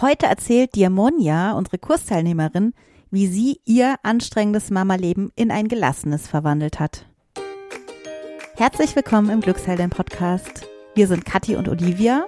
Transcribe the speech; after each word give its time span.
Heute 0.00 0.26
erzählt 0.26 0.74
dir 0.74 0.90
Monja, 0.90 1.52
unsere 1.52 1.78
Kursteilnehmerin, 1.78 2.74
wie 3.12 3.28
sie 3.28 3.60
ihr 3.64 3.94
anstrengendes 4.02 4.70
Mama-Leben 4.70 5.30
in 5.36 5.52
ein 5.52 5.68
gelassenes 5.68 6.26
verwandelt 6.26 6.80
hat. 6.80 7.06
Herzlich 8.56 8.96
willkommen 8.96 9.30
im 9.30 9.40
Glücksheldin 9.40 9.90
Podcast. 9.90 10.66
Wir 10.96 11.06
sind 11.06 11.24
Kathi 11.24 11.54
und 11.54 11.68
Olivia. 11.68 12.26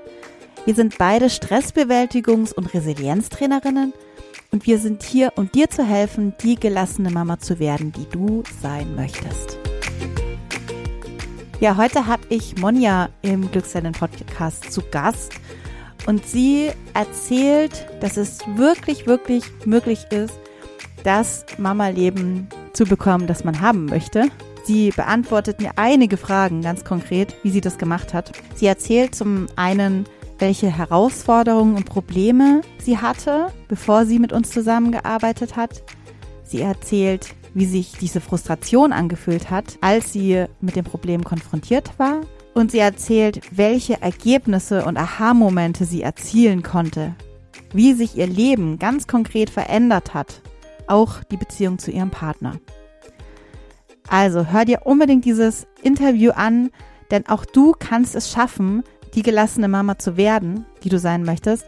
Wir 0.65 0.77
sind 0.77 0.97
beide 0.97 1.27
Stressbewältigungs- 1.27 2.55
und 2.55 2.73
Resilienztrainerinnen 2.73 3.93
und 4.53 4.65
wir 4.69 4.79
sind 4.79 5.03
hier, 5.03 5.33
um 5.35 5.51
dir 5.51 5.69
zu 5.69 5.85
helfen, 5.85 6.35
die 6.45 6.55
gelassene 6.55 7.11
Mama 7.11 7.41
zu 7.41 7.59
werden, 7.59 7.91
die 7.91 8.09
du 8.09 8.45
sein 8.63 8.95
möchtest. 8.95 9.59
Ja, 11.59 11.77
heute 11.77 12.07
habe 12.07 12.23
ich 12.29 12.57
Monja 12.59 13.09
im 13.23 13.51
Glücksheldin 13.51 13.93
Podcast 13.93 14.71
zu 14.71 14.83
Gast 14.93 15.33
und 16.07 16.27
sie 16.27 16.71
erzählt, 16.95 17.87
dass 18.01 18.17
es 18.17 18.39
wirklich, 18.57 19.07
wirklich 19.07 19.45
möglich 19.65 20.07
ist, 20.11 20.35
das 21.05 21.45
Mama-Leben 21.59 22.49
zu 22.73 22.85
bekommen, 22.85 23.27
das 23.27 23.45
man 23.45 23.61
haben 23.61 23.87
möchte. 23.87 24.29
Sie 24.65 24.91
beantwortet 24.91 25.61
mir 25.61 25.73
einige 25.77 26.17
Fragen 26.17 26.63
ganz 26.63 26.85
konkret, 26.85 27.37
wie 27.43 27.51
sie 27.51 27.61
das 27.61 27.79
gemacht 27.79 28.15
hat. 28.15 28.33
Sie 28.57 28.67
erzählt 28.67 29.15
zum 29.15 29.47
einen, 29.55 30.07
welche 30.39 30.69
Herausforderungen 30.69 31.77
und 31.77 31.87
Probleme 31.87 32.63
sie 32.79 32.99
hatte, 32.99 33.49
bevor 33.69 34.07
sie 34.07 34.19
mit 34.19 34.33
uns 34.33 34.51
zusammengearbeitet 34.51 35.57
hat. 35.57 35.83
Sie 36.43 36.61
erzählt, 36.61 37.35
wie 37.55 37.67
sich 37.67 37.93
diese 37.93 38.21
Frustration 38.21 38.93
angefühlt 38.93 39.51
hat, 39.51 39.79
als 39.81 40.13
sie 40.13 40.45
mit 40.61 40.77
dem 40.77 40.85
Problem 40.85 41.25
konfrontiert 41.25 41.91
war. 41.99 42.21
Und 42.57 42.71
sie 42.71 42.79
erzählt, 42.79 43.43
welche 43.51 44.01
Ergebnisse 44.01 44.87
und 44.87 44.97
Aha-Momente 44.97 45.85
sie 45.85 46.01
erzielen 46.01 46.63
konnte, 46.63 47.15
wie 47.75 47.93
sich 47.93 48.17
ihr 48.17 48.27
Leben 48.27 48.79
ganz 48.79 49.07
konkret 49.07 49.51
verändert 49.51 50.15
hat, 50.15 50.41
auch 50.87 51.23
die 51.25 51.37
Beziehung 51.37 51.79
zu 51.79 51.91
ihrem 51.91 52.11
Partner. 52.11 52.59
Also 54.09 54.47
hör 54.47 54.65
dir 54.65 54.87
unbedingt 54.87 55.27
dieses 55.27 55.67
Interview 55.83 56.31
an, 56.31 56.71
denn 57.11 57.27
auch 57.27 57.45
du 57.45 57.75
kannst 57.79 58.15
es 58.15 58.31
schaffen, 58.31 58.85
die 59.15 59.23
gelassene 59.23 59.69
Mama 59.69 59.99
zu 59.99 60.17
werden, 60.17 60.65
die 60.83 60.89
du 60.89 60.99
sein 60.99 61.25
möchtest. 61.25 61.67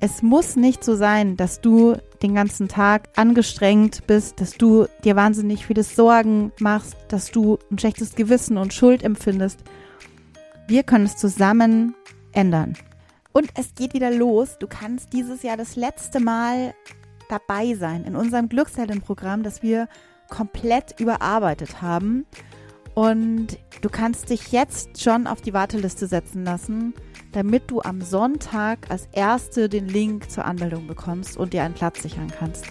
Es 0.00 0.20
muss 0.20 0.56
nicht 0.56 0.82
so 0.82 0.96
sein, 0.96 1.36
dass 1.36 1.60
du 1.60 1.94
den 2.24 2.34
ganzen 2.34 2.66
Tag 2.66 3.08
angestrengt 3.14 4.08
bist, 4.08 4.40
dass 4.40 4.54
du 4.54 4.86
dir 5.04 5.14
wahnsinnig 5.14 5.64
viele 5.64 5.84
Sorgen 5.84 6.50
machst, 6.58 6.96
dass 7.06 7.30
du 7.30 7.60
ein 7.70 7.78
schlechtes 7.78 8.16
Gewissen 8.16 8.56
und 8.56 8.74
Schuld 8.74 9.04
empfindest. 9.04 9.60
Wir 10.66 10.82
können 10.82 11.06
es 11.06 11.16
zusammen 11.16 11.94
ändern. 12.32 12.74
Und 13.32 13.50
es 13.54 13.74
geht 13.74 13.94
wieder 13.94 14.10
los. 14.10 14.58
Du 14.58 14.66
kannst 14.66 15.12
dieses 15.12 15.42
Jahr 15.42 15.56
das 15.56 15.76
letzte 15.76 16.20
Mal 16.20 16.74
dabei 17.28 17.74
sein 17.74 18.04
in 18.04 18.16
unserem 18.16 18.48
Glückshelden-Programm, 18.48 19.42
das 19.42 19.62
wir 19.62 19.88
komplett 20.28 21.00
überarbeitet 21.00 21.82
haben. 21.82 22.26
Und 22.94 23.58
du 23.80 23.88
kannst 23.88 24.30
dich 24.30 24.52
jetzt 24.52 25.02
schon 25.02 25.26
auf 25.26 25.40
die 25.40 25.52
Warteliste 25.52 26.06
setzen 26.06 26.44
lassen 26.44 26.94
damit 27.34 27.68
du 27.70 27.82
am 27.82 28.00
Sonntag 28.00 28.90
als 28.90 29.08
Erste 29.12 29.68
den 29.68 29.88
Link 29.88 30.30
zur 30.30 30.44
Anmeldung 30.44 30.86
bekommst 30.86 31.36
und 31.36 31.52
dir 31.52 31.64
einen 31.64 31.74
Platz 31.74 32.02
sichern 32.02 32.32
kannst. 32.38 32.66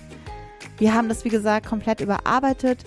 Wir 0.78 0.94
haben 0.94 1.10
das, 1.10 1.26
wie 1.26 1.30
gesagt, 1.30 1.68
komplett 1.68 2.00
überarbeitet. 2.00 2.84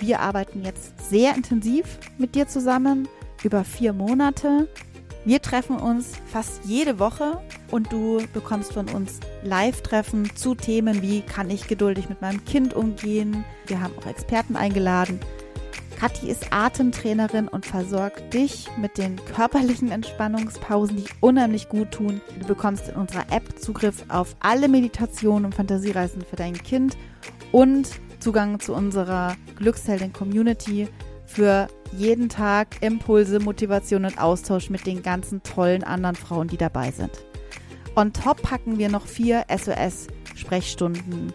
Wir 0.00 0.20
arbeiten 0.20 0.62
jetzt 0.64 0.92
sehr 1.08 1.34
intensiv 1.34 1.98
mit 2.18 2.34
dir 2.34 2.46
zusammen 2.46 3.08
über 3.44 3.64
vier 3.64 3.92
Monate. 3.92 4.68
Wir 5.24 5.40
treffen 5.40 5.76
uns 5.76 6.12
fast 6.26 6.64
jede 6.64 6.98
Woche 6.98 7.40
und 7.70 7.92
du 7.92 8.22
bekommst 8.32 8.74
von 8.74 8.88
uns 8.90 9.20
Live-Treffen 9.42 10.34
zu 10.36 10.54
Themen 10.54 11.00
wie 11.00 11.22
kann 11.22 11.48
ich 11.48 11.66
geduldig 11.66 12.08
mit 12.08 12.20
meinem 12.20 12.44
Kind 12.44 12.74
umgehen. 12.74 13.44
Wir 13.66 13.80
haben 13.80 13.94
auch 13.98 14.06
Experten 14.06 14.56
eingeladen. 14.56 15.18
Kathi 15.98 16.28
ist 16.28 16.52
Atemtrainerin 16.52 17.48
und 17.48 17.64
versorgt 17.64 18.34
dich 18.34 18.68
mit 18.76 18.98
den 18.98 19.16
körperlichen 19.24 19.90
Entspannungspausen, 19.90 20.98
die 20.98 21.06
unheimlich 21.20 21.68
gut 21.68 21.92
tun. 21.92 22.20
Du 22.38 22.46
bekommst 22.46 22.88
in 22.88 22.96
unserer 22.96 23.24
App 23.30 23.58
Zugriff 23.58 24.04
auf 24.08 24.36
alle 24.40 24.68
Meditationen 24.68 25.46
und 25.46 25.54
Fantasiereisen 25.54 26.22
für 26.22 26.36
dein 26.36 26.54
Kind 26.54 26.98
und 27.52 27.88
Zugang 28.20 28.60
zu 28.60 28.74
unserer 28.74 29.36
Glücksheldin 29.56 30.12
Community 30.12 30.88
für 31.26 31.68
jeden 31.96 32.28
Tag 32.28 32.82
Impulse, 32.82 33.40
Motivation 33.40 34.04
und 34.04 34.18
Austausch 34.18 34.70
mit 34.70 34.86
den 34.86 35.02
ganzen 35.02 35.42
tollen 35.42 35.84
anderen 35.84 36.16
Frauen, 36.16 36.48
die 36.48 36.56
dabei 36.56 36.90
sind. 36.90 37.10
On 37.96 38.12
top 38.12 38.42
packen 38.42 38.78
wir 38.78 38.88
noch 38.88 39.06
vier 39.06 39.44
SOS-Sprechstunden 39.48 41.32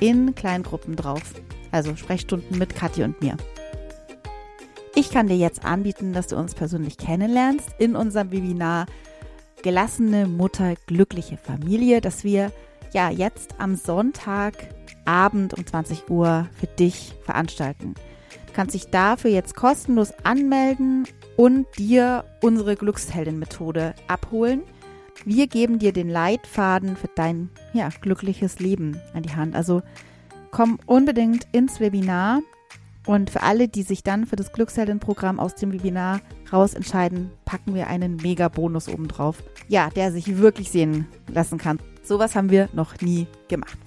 in 0.00 0.34
Kleingruppen 0.34 0.96
drauf. 0.96 1.34
Also 1.70 1.94
Sprechstunden 1.94 2.58
mit 2.58 2.74
Kathi 2.74 3.04
und 3.04 3.20
mir. 3.22 3.36
Ich 4.96 5.10
kann 5.10 5.28
dir 5.28 5.36
jetzt 5.36 5.64
anbieten, 5.64 6.12
dass 6.12 6.26
du 6.26 6.36
uns 6.36 6.54
persönlich 6.54 6.98
kennenlernst 6.98 7.70
in 7.78 7.94
unserem 7.94 8.32
Webinar 8.32 8.86
Gelassene 9.62 10.26
Mutter, 10.26 10.74
glückliche 10.86 11.36
Familie, 11.36 12.00
das 12.00 12.24
wir 12.24 12.50
ja 12.92 13.10
jetzt 13.10 13.54
am 13.58 13.76
Sonntagabend 13.76 15.54
um 15.54 15.66
20 15.66 16.10
Uhr 16.10 16.48
für 16.58 16.66
dich 16.66 17.12
veranstalten. 17.22 17.94
Kannst 18.60 18.74
dich 18.74 18.90
dafür 18.90 19.30
jetzt 19.30 19.56
kostenlos 19.56 20.12
anmelden 20.22 21.08
und 21.38 21.66
dir 21.78 22.26
unsere 22.42 22.76
Glücksheldin-Methode 22.76 23.94
abholen. 24.06 24.64
Wir 25.24 25.46
geben 25.46 25.78
dir 25.78 25.94
den 25.94 26.10
Leitfaden 26.10 26.94
für 26.94 27.08
dein 27.14 27.48
ja, 27.72 27.88
glückliches 28.02 28.58
Leben 28.58 29.00
an 29.14 29.22
die 29.22 29.34
Hand. 29.34 29.56
Also 29.56 29.80
komm 30.50 30.78
unbedingt 30.84 31.46
ins 31.52 31.80
Webinar. 31.80 32.42
Und 33.06 33.30
für 33.30 33.42
alle, 33.42 33.66
die 33.66 33.82
sich 33.82 34.02
dann 34.02 34.26
für 34.26 34.36
das 34.36 34.52
Glücksheldin-Programm 34.52 35.40
aus 35.40 35.54
dem 35.54 35.72
Webinar 35.72 36.20
raus 36.52 36.74
entscheiden, 36.74 37.30
packen 37.46 37.74
wir 37.74 37.86
einen 37.86 38.16
Mega-Bonus 38.16 38.90
obendrauf. 38.90 39.42
Ja, 39.68 39.88
der 39.88 40.12
sich 40.12 40.36
wirklich 40.36 40.70
sehen 40.70 41.06
lassen 41.28 41.56
kann. 41.56 41.78
Sowas 42.02 42.36
haben 42.36 42.50
wir 42.50 42.68
noch 42.74 43.00
nie 43.00 43.26
gemacht. 43.48 43.78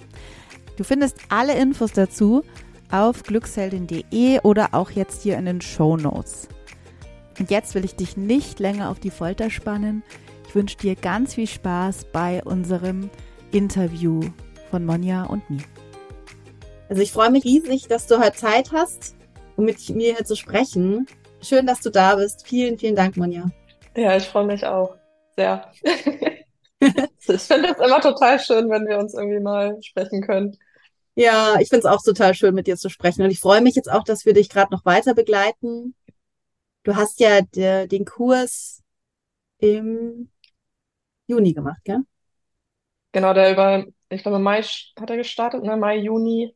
Du 0.76 0.82
findest 0.82 1.16
alle 1.28 1.54
Infos 1.54 1.92
dazu 1.92 2.42
auf 2.90 3.22
glücksheldin.de 3.22 4.40
oder 4.42 4.68
auch 4.72 4.90
jetzt 4.90 5.22
hier 5.22 5.36
in 5.36 5.46
den 5.46 5.60
Show 5.60 5.96
Notes. 5.96 6.48
Und 7.38 7.50
jetzt 7.50 7.74
will 7.74 7.84
ich 7.84 7.96
dich 7.96 8.16
nicht 8.16 8.60
länger 8.60 8.90
auf 8.90 9.00
die 9.00 9.10
Folter 9.10 9.50
spannen. 9.50 10.02
Ich 10.46 10.54
wünsche 10.54 10.76
dir 10.76 10.94
ganz 10.94 11.34
viel 11.34 11.46
Spaß 11.46 12.06
bei 12.12 12.42
unserem 12.44 13.10
Interview 13.50 14.20
von 14.70 14.84
Monja 14.84 15.24
und 15.24 15.48
mir. 15.50 15.62
Also 16.88 17.02
ich 17.02 17.12
freue 17.12 17.30
mich 17.30 17.44
riesig, 17.44 17.88
dass 17.88 18.06
du 18.06 18.18
heute 18.18 18.36
Zeit 18.36 18.70
hast, 18.72 19.16
um 19.56 19.64
mit 19.64 19.88
mir 19.90 20.14
hier 20.14 20.24
zu 20.24 20.36
sprechen. 20.36 21.06
Schön, 21.40 21.66
dass 21.66 21.80
du 21.80 21.90
da 21.90 22.16
bist. 22.16 22.46
Vielen, 22.46 22.78
vielen 22.78 22.94
Dank, 22.94 23.16
Monja. 23.16 23.46
Ja, 23.96 24.16
ich 24.16 24.24
freue 24.24 24.46
mich 24.46 24.64
auch 24.64 24.96
sehr. 25.36 25.70
ich 25.82 27.40
finde 27.42 27.70
es 27.70 27.78
immer 27.84 28.00
total 28.00 28.38
schön, 28.38 28.70
wenn 28.70 28.86
wir 28.86 28.98
uns 28.98 29.14
irgendwie 29.14 29.40
mal 29.40 29.76
sprechen 29.82 30.22
können. 30.22 30.56
Ja, 31.16 31.56
ich 31.60 31.68
finde 31.68 31.86
es 31.88 31.92
auch 31.94 32.02
total 32.02 32.34
schön, 32.34 32.54
mit 32.54 32.66
dir 32.66 32.76
zu 32.76 32.88
sprechen. 32.88 33.22
Und 33.22 33.30
ich 33.30 33.40
freue 33.40 33.60
mich 33.60 33.74
jetzt 33.76 33.90
auch, 33.90 34.02
dass 34.04 34.24
wir 34.26 34.32
dich 34.34 34.48
gerade 34.48 34.72
noch 34.72 34.84
weiter 34.84 35.14
begleiten. 35.14 35.94
Du 36.84 36.96
hast 36.96 37.20
ja 37.20 37.42
der, 37.42 37.86
den 37.88 38.04
Kurs 38.04 38.82
im 39.58 40.30
Juni 41.28 41.52
gemacht, 41.54 41.80
gell? 41.84 42.04
Genau, 43.12 43.32
der 43.32 43.52
über, 43.52 43.86
ich 44.10 44.22
glaube, 44.22 44.38
Mai 44.38 44.62
hat 44.62 45.10
er 45.10 45.16
gestartet, 45.16 45.62
ne? 45.62 45.76
Mai, 45.76 45.96
Juni. 45.98 46.54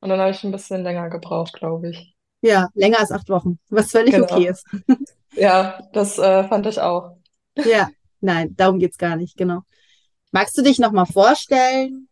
Und 0.00 0.08
dann 0.10 0.20
habe 0.20 0.30
ich 0.30 0.44
ein 0.44 0.52
bisschen 0.52 0.82
länger 0.84 1.10
gebraucht, 1.10 1.54
glaube 1.54 1.90
ich. 1.90 2.16
Ja, 2.42 2.68
länger 2.74 3.00
als 3.00 3.10
acht 3.12 3.28
Wochen, 3.28 3.58
was 3.70 3.90
völlig 3.90 4.14
Genau. 4.14 4.26
okay 4.26 4.46
ist. 4.48 4.64
Ja, 5.34 5.80
das 5.92 6.18
äh, 6.18 6.44
fand 6.48 6.66
ich 6.66 6.80
auch. 6.80 7.16
Ja, 7.62 7.88
nein, 8.20 8.54
darum 8.56 8.78
geht's 8.78 8.98
gar 8.98 9.16
nicht, 9.16 9.36
genau. 9.36 9.62
Magst 10.32 10.56
du 10.58 10.62
dich 10.62 10.78
nochmal 10.78 11.06
vorstellen? 11.06 12.08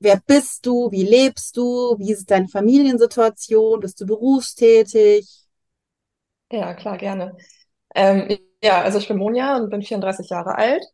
Wer 0.00 0.20
bist 0.26 0.66
du? 0.66 0.90
Wie 0.90 1.02
lebst 1.04 1.56
du? 1.56 1.96
Wie 1.98 2.12
ist 2.12 2.30
deine 2.30 2.48
Familiensituation? 2.48 3.80
Bist 3.80 4.00
du 4.00 4.06
berufstätig? 4.06 5.46
Ja, 6.52 6.74
klar, 6.74 6.98
gerne. 6.98 7.36
Ähm, 7.94 8.38
ja, 8.62 8.82
also 8.82 8.98
ich 8.98 9.08
bin 9.08 9.18
Monja 9.18 9.56
und 9.56 9.70
bin 9.70 9.82
34 9.82 10.30
Jahre 10.30 10.56
alt. 10.56 10.84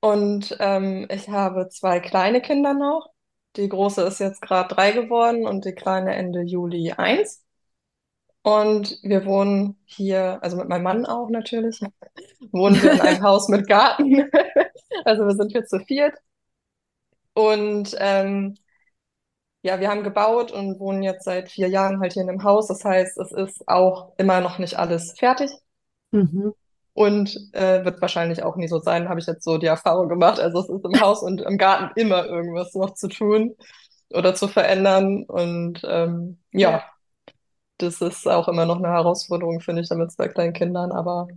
Und 0.00 0.56
ähm, 0.60 1.06
ich 1.10 1.28
habe 1.30 1.68
zwei 1.70 2.00
kleine 2.00 2.42
Kinder 2.42 2.74
noch. 2.74 3.08
Die 3.56 3.68
große 3.68 4.02
ist 4.04 4.20
jetzt 4.20 4.42
gerade 4.42 4.74
drei 4.74 4.92
geworden 4.92 5.46
und 5.46 5.64
die 5.66 5.74
kleine 5.74 6.14
Ende 6.16 6.42
Juli 6.42 6.92
eins. 6.92 7.44
Und 8.42 8.98
wir 9.02 9.24
wohnen 9.24 9.78
hier, 9.86 10.38
also 10.42 10.56
mit 10.58 10.68
meinem 10.68 10.82
Mann 10.82 11.06
auch 11.06 11.30
natürlich, 11.30 11.80
wohnen 12.52 12.82
wir 12.82 12.92
in 12.92 13.00
einem 13.00 13.22
Haus 13.22 13.48
mit 13.48 13.68
Garten. 13.68 14.30
Also 15.04 15.26
wir 15.26 15.34
sind 15.34 15.52
hier 15.52 15.64
zu 15.66 15.80
viert. 15.80 16.14
Und 17.34 17.94
ähm, 17.98 18.56
ja, 19.62 19.80
wir 19.80 19.88
haben 19.90 20.04
gebaut 20.04 20.52
und 20.52 20.78
wohnen 20.78 21.02
jetzt 21.02 21.24
seit 21.24 21.50
vier 21.50 21.68
Jahren 21.68 21.98
halt 22.00 22.12
hier 22.12 22.22
in 22.22 22.28
dem 22.28 22.44
Haus. 22.44 22.68
Das 22.68 22.84
heißt, 22.84 23.18
es 23.18 23.32
ist 23.32 23.66
auch 23.68 24.12
immer 24.18 24.40
noch 24.40 24.58
nicht 24.58 24.78
alles 24.78 25.12
fertig. 25.18 25.50
Mhm. 26.12 26.52
und 26.92 27.36
äh, 27.52 27.84
wird 27.84 28.00
wahrscheinlich 28.00 28.42
auch 28.42 28.56
nie 28.56 28.68
so 28.68 28.78
sein, 28.78 29.08
habe 29.08 29.18
ich 29.20 29.26
jetzt 29.26 29.44
so 29.44 29.58
die 29.58 29.66
Erfahrung 29.66 30.08
gemacht. 30.08 30.38
Also 30.40 30.60
es 30.60 30.68
ist 30.68 30.84
im 30.84 31.00
Haus 31.00 31.22
und 31.22 31.40
im 31.40 31.58
Garten 31.58 31.90
immer 31.98 32.24
irgendwas 32.26 32.74
noch 32.74 32.94
zu 32.94 33.08
tun 33.08 33.56
oder 34.10 34.34
zu 34.34 34.46
verändern 34.48 35.24
und 35.24 35.80
ähm, 35.84 36.38
ja, 36.52 36.70
Ja. 36.70 36.84
das 37.78 38.00
ist 38.00 38.26
auch 38.28 38.48
immer 38.48 38.66
noch 38.66 38.78
eine 38.78 38.88
Herausforderung, 38.88 39.60
finde 39.60 39.82
ich, 39.82 39.88
damit 39.88 40.16
bei 40.16 40.28
kleinen 40.28 40.52
Kindern, 40.54 40.92
aber 40.92 41.28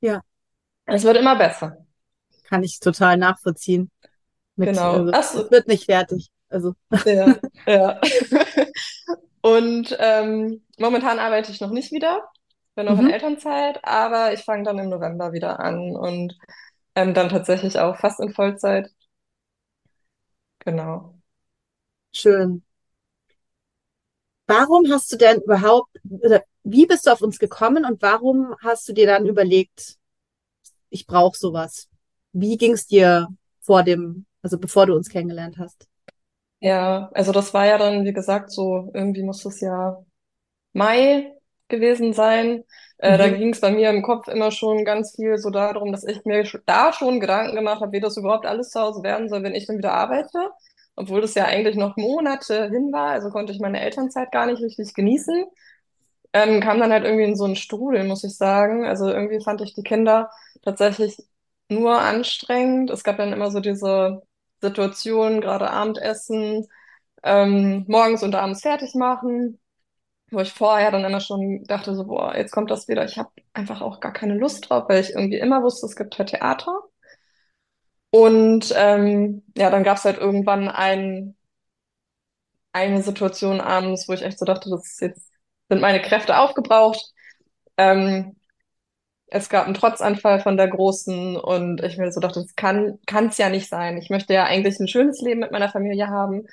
Ja. 0.00 0.22
es 0.86 1.02
wird 1.04 1.16
immer 1.16 1.36
besser. 1.36 1.76
Kann 2.44 2.62
ich 2.62 2.78
total 2.78 3.16
nachvollziehen. 3.16 3.90
Mit, 4.56 4.82
Genau. 4.82 4.84
also, 4.84 5.12
Ach 5.12 5.22
so. 5.24 5.50
wird 5.50 5.68
nicht 5.68 5.84
fertig. 5.86 6.30
Also, 6.48 6.74
Ja, 7.04 7.40
ja. 7.66 8.00
Und 9.42 9.96
ähm, 9.98 10.64
momentan 10.78 11.18
arbeite 11.18 11.52
ich 11.52 11.60
noch 11.60 11.70
nicht 11.70 11.92
wieder, 11.92 12.28
bin 12.76 12.86
noch 12.86 12.98
in 12.98 13.06
Mhm. 13.06 13.08
Elternzeit, 13.08 13.80
aber 13.84 14.32
ich 14.32 14.44
fange 14.44 14.64
dann 14.64 14.78
im 14.78 14.88
November 14.88 15.32
wieder 15.32 15.60
an 15.60 15.96
und 15.96 16.38
ähm, 16.96 17.14
dann 17.14 17.28
tatsächlich 17.30 17.78
auch 17.78 17.96
fast 17.98 18.20
in 18.20 18.32
Vollzeit. 18.34 18.90
Genau. 20.64 21.20
schön. 22.12 22.62
Warum 24.46 24.90
hast 24.90 25.10
du 25.12 25.16
denn 25.16 25.40
überhaupt, 25.40 25.90
oder 26.10 26.44
wie 26.64 26.86
bist 26.86 27.06
du 27.06 27.10
auf 27.12 27.22
uns 27.22 27.38
gekommen 27.38 27.84
und 27.84 28.02
warum 28.02 28.54
hast 28.62 28.88
du 28.88 28.92
dir 28.92 29.06
dann 29.06 29.26
überlegt, 29.26 29.96
ich 30.90 31.06
brauche 31.06 31.38
sowas? 31.38 31.88
Wie 32.32 32.56
ging 32.58 32.72
es 32.72 32.86
dir 32.86 33.28
vor 33.60 33.82
dem, 33.84 34.26
also 34.42 34.58
bevor 34.58 34.86
du 34.86 34.94
uns 34.94 35.08
kennengelernt 35.08 35.58
hast? 35.58 35.88
Ja, 36.60 37.10
also 37.14 37.32
das 37.32 37.52
war 37.54 37.66
ja 37.66 37.76
dann, 37.78 38.04
wie 38.04 38.12
gesagt, 38.12 38.50
so 38.52 38.90
irgendwie 38.94 39.22
muss 39.24 39.44
es 39.44 39.60
ja 39.60 39.96
Mai 40.74 41.34
gewesen 41.68 42.12
sein. 42.14 42.64
Äh, 42.98 43.18
da 43.18 43.28
Mhm. 43.28 43.30
ging 43.30 43.50
es 43.52 43.60
bei 43.60 43.70
mir 43.72 43.90
im 43.90 44.02
Kopf 44.02 44.28
immer 44.28 44.50
schon 44.52 44.84
ganz 44.84 45.16
viel 45.16 45.38
so 45.38 45.50
darum, 45.50 45.92
dass 45.92 46.04
ich 46.04 46.24
mir 46.24 46.44
da 46.66 46.92
schon 46.92 47.20
Gedanken 47.20 47.56
gemacht 47.56 47.82
habe, 47.82 47.92
wie 47.92 48.00
das 48.00 48.16
überhaupt 48.18 48.46
alles 48.46 48.70
zu 48.70 48.80
Hause 48.80 49.02
werden 49.04 49.28
soll, 49.28 49.42
wenn 49.44 49.54
ich 49.54 49.66
dann 49.66 49.78
wieder 49.78 49.92
arbeite. 49.94 50.50
Obwohl 50.96 51.20
das 51.22 51.34
ja 51.34 51.46
eigentlich 51.46 51.76
noch 51.76 51.96
Monate 51.96 52.68
hin 52.70 52.92
war, 52.92 53.08
also 53.12 53.30
konnte 53.30 53.52
ich 53.52 53.60
meine 53.60 53.80
Elternzeit 53.80 54.32
gar 54.32 54.46
nicht 54.46 54.62
richtig 54.62 54.94
genießen. 54.94 55.46
Ähm, 56.34 56.60
kam 56.60 56.78
dann 56.80 56.92
halt 56.92 57.04
irgendwie 57.04 57.24
in 57.24 57.36
so 57.36 57.44
einen 57.44 57.56
Strudel, 57.56 58.04
muss 58.04 58.24
ich 58.24 58.36
sagen. 58.36 58.84
Also 58.86 59.08
irgendwie 59.10 59.42
fand 59.42 59.60
ich 59.60 59.74
die 59.74 59.82
Kinder 59.82 60.30
tatsächlich 60.62 61.16
nur 61.68 62.00
anstrengend. 62.00 62.90
Es 62.90 63.04
gab 63.04 63.18
dann 63.18 63.32
immer 63.32 63.50
so 63.50 63.60
diese 63.60 64.22
Situation, 64.62 65.40
gerade 65.42 65.70
Abendessen, 65.70 66.66
ähm, 67.24 67.84
morgens 67.88 68.22
und 68.22 68.34
abends 68.34 68.62
fertig 68.62 68.94
machen 68.94 69.58
wo 70.30 70.40
ich 70.40 70.52
vorher 70.52 70.90
dann 70.90 71.04
immer 71.04 71.20
schon 71.20 71.64
dachte, 71.64 71.94
so, 71.94 72.04
boah, 72.06 72.34
jetzt 72.36 72.52
kommt 72.52 72.70
das 72.70 72.88
wieder. 72.88 73.04
Ich 73.04 73.18
habe 73.18 73.30
einfach 73.52 73.80
auch 73.82 74.00
gar 74.00 74.12
keine 74.12 74.34
Lust 74.38 74.68
drauf, 74.70 74.88
weil 74.88 75.00
ich 75.02 75.10
irgendwie 75.10 75.38
immer 75.38 75.62
wusste, 75.62 75.86
es 75.86 75.96
gibt 75.96 76.18
halt 76.18 76.30
Theater. 76.30 76.72
Und 78.10 78.72
ähm, 78.76 79.42
ja, 79.56 79.70
dann 79.70 79.82
gab 79.84 79.96
es 79.96 80.04
halt 80.04 80.18
irgendwann 80.18 80.68
ein, 80.68 81.34
eine 82.72 83.02
Situation 83.02 83.60
abends, 83.60 84.08
wo 84.08 84.12
ich 84.12 84.22
echt 84.22 84.38
so 84.38 84.44
dachte, 84.44 84.70
das 84.70 84.86
ist 84.92 85.00
jetzt 85.00 85.30
sind 85.68 85.80
meine 85.80 86.02
Kräfte 86.02 86.38
aufgebraucht. 86.38 87.12
Ähm, 87.76 88.36
es 89.32 89.48
gab 89.50 89.66
einen 89.66 89.74
Trotzanfall 89.74 90.40
von 90.40 90.56
der 90.56 90.68
Großen 90.68 91.36
und 91.36 91.82
ich 91.82 91.98
mir 91.98 92.12
so 92.12 92.20
dachte, 92.20 92.42
das 92.42 92.56
kann 92.56 92.98
kann's 93.06 93.38
ja 93.38 93.48
nicht 93.50 93.68
sein. 93.68 93.98
Ich 93.98 94.10
möchte 94.10 94.34
ja 94.34 94.44
eigentlich 94.44 94.78
ein 94.80 94.88
schönes 94.88 95.20
Leben 95.22 95.40
mit 95.40 95.52
meiner 95.52 95.70
Familie 95.70 96.08
haben. 96.08 96.46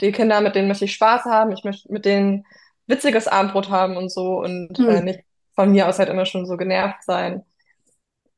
Die 0.00 0.12
Kinder, 0.12 0.40
mit 0.40 0.54
denen 0.56 0.68
möchte 0.68 0.86
ich 0.86 0.94
Spaß 0.94 1.24
haben. 1.26 1.52
Ich 1.52 1.64
möchte 1.64 1.92
mit 1.92 2.04
denen 2.06 2.46
witziges 2.86 3.28
Abendbrot 3.28 3.70
haben 3.70 3.96
und 3.96 4.10
so 4.12 4.40
und 4.40 4.80
äh, 4.86 5.00
Hm. 5.00 5.02
nicht 5.02 5.20
von 5.54 5.72
mir 5.72 5.88
aus 5.88 5.98
halt 5.98 6.08
immer 6.10 6.26
schon 6.26 6.46
so 6.46 6.56
genervt 6.56 7.04
sein. 7.04 7.44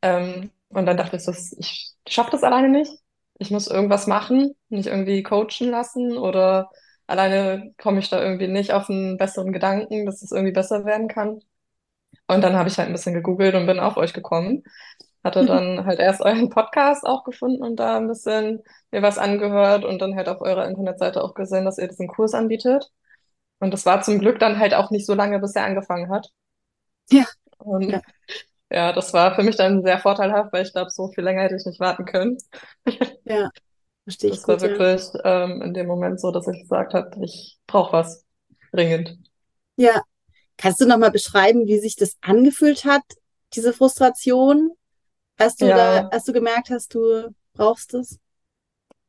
Ähm, 0.03 0.51
und 0.69 0.87
dann 0.87 0.97
dachte 0.97 1.17
ich 1.17 1.25
so, 1.25 1.33
ich 1.59 1.93
schaffe 2.09 2.31
das 2.33 2.43
alleine 2.45 2.69
nicht. 2.69 2.93
Ich 3.39 3.51
muss 3.51 3.67
irgendwas 3.69 4.07
machen, 4.07 4.55
nicht 4.69 4.87
irgendwie 4.87 5.23
coachen 5.23 5.71
lassen 5.71 6.17
oder 6.17 6.71
alleine 7.07 7.75
komme 7.79 7.99
ich 8.01 8.09
da 8.11 8.23
irgendwie 8.23 8.49
nicht 8.49 8.73
auf 8.73 8.89
einen 8.91 9.17
besseren 9.19 9.53
Gedanken, 9.53 10.07
dass 10.07 10.23
es 10.23 10.33
irgendwie 10.33 10.53
besser 10.53 10.85
werden 10.85 11.09
kann. 11.09 11.41
Und 12.29 12.43
dann 12.43 12.57
habe 12.57 12.69
ich 12.69 12.79
halt 12.79 12.89
ein 12.89 12.93
bisschen 12.95 13.15
gegoogelt 13.15 13.55
und 13.55 13.67
bin 13.67 13.81
auf 13.81 13.97
euch 13.97 14.13
gekommen. 14.15 14.63
Hatte 15.25 15.45
dann 15.45 15.87
halt 15.87 16.01
erst 16.01 16.21
euren 16.23 16.51
Podcast 16.51 17.05
auch 17.07 17.25
gefunden 17.25 17.63
und 17.63 17.77
da 17.77 17.97
ein 17.99 18.09
bisschen 18.09 18.63
mir 18.93 19.03
was 19.03 19.19
angehört 19.19 19.85
und 19.85 20.01
dann 20.01 20.17
halt 20.17 20.29
auf 20.29 20.41
eurer 20.43 20.67
Internetseite 20.69 21.23
auch 21.25 21.35
gesehen, 21.35 21.65
dass 21.65 21.79
ihr 21.79 21.89
diesen 21.89 22.09
Kurs 22.09 22.35
anbietet. 22.35 22.91
Und 23.61 23.73
das 23.73 23.87
war 23.87 24.03
zum 24.03 24.19
Glück 24.21 24.39
dann 24.41 24.59
halt 24.59 24.75
auch 24.75 24.91
nicht 24.91 25.07
so 25.07 25.15
lange, 25.15 25.41
bis 25.41 25.55
er 25.57 25.65
angefangen 25.65 26.11
hat. 26.11 26.29
Ja. 27.11 27.25
Und 27.59 27.93
Ja. 27.93 28.03
ja, 28.71 28.93
das 28.93 29.13
war 29.15 29.35
für 29.35 29.43
mich 29.43 29.57
dann 29.57 29.83
sehr 29.83 29.99
vorteilhaft, 29.99 30.53
weil 30.53 30.65
ich 30.67 30.73
glaube, 30.73 30.91
so 30.91 31.09
viel 31.11 31.25
länger 31.25 31.43
hätte 31.43 31.57
ich 31.57 31.67
nicht 31.67 31.81
warten 31.81 32.05
können. 32.07 32.39
Ja, 33.25 33.51
verstehe 34.05 34.31
ich 34.31 34.43
Das 34.43 34.49
war 34.49 34.59
gut, 34.59 34.63
ja. 34.63 34.77
wirklich 34.79 35.03
ähm, 35.25 35.63
in 35.63 35.75
dem 35.75 35.87
Moment 35.87 36.21
so, 36.21 36.31
dass 36.31 36.49
ich 36.49 36.61
gesagt 36.63 36.95
habe, 36.95 37.11
ich 37.25 37.59
brauche 37.67 37.93
was 37.93 38.25
dringend. 38.73 39.19
Ja. 39.77 40.05
Kannst 40.57 40.81
du 40.81 40.87
nochmal 40.87 41.11
beschreiben, 41.11 41.67
wie 41.67 41.79
sich 41.79 41.97
das 41.97 42.17
angefühlt 42.23 42.85
hat, 42.85 43.03
diese 43.55 43.73
Frustration, 43.73 44.73
als 45.39 45.57
du 45.57 45.73
da, 45.73 46.01
Ja. 46.01 46.11
als 46.11 46.25
du 46.25 46.33
gemerkt 46.35 46.71
hast, 46.71 46.95
du 46.95 47.35
brauchst 47.55 47.95
es? 47.95 48.19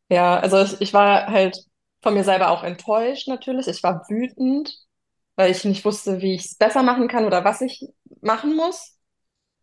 Ja, 0.10 0.40
also 0.40 0.62
ich, 0.62 0.82
ich 0.82 0.94
war 0.94 1.28
halt 1.28 1.58
von 2.02 2.14
mir 2.14 2.24
selber 2.24 2.50
auch 2.52 2.64
enttäuscht 2.64 3.28
natürlich. 3.28 3.68
Ich 3.68 3.82
war 3.84 4.06
wütend, 4.10 4.78
weil 5.36 5.52
ich 5.52 5.66
nicht 5.66 5.84
wusste, 5.86 6.22
wie 6.22 6.36
ich 6.36 6.46
es 6.46 6.56
besser 6.58 6.84
machen 6.84 7.08
kann 7.08 7.26
oder 7.26 7.44
was 7.44 7.62
ich 7.62 7.86
machen 8.22 8.56
muss. 8.56 8.98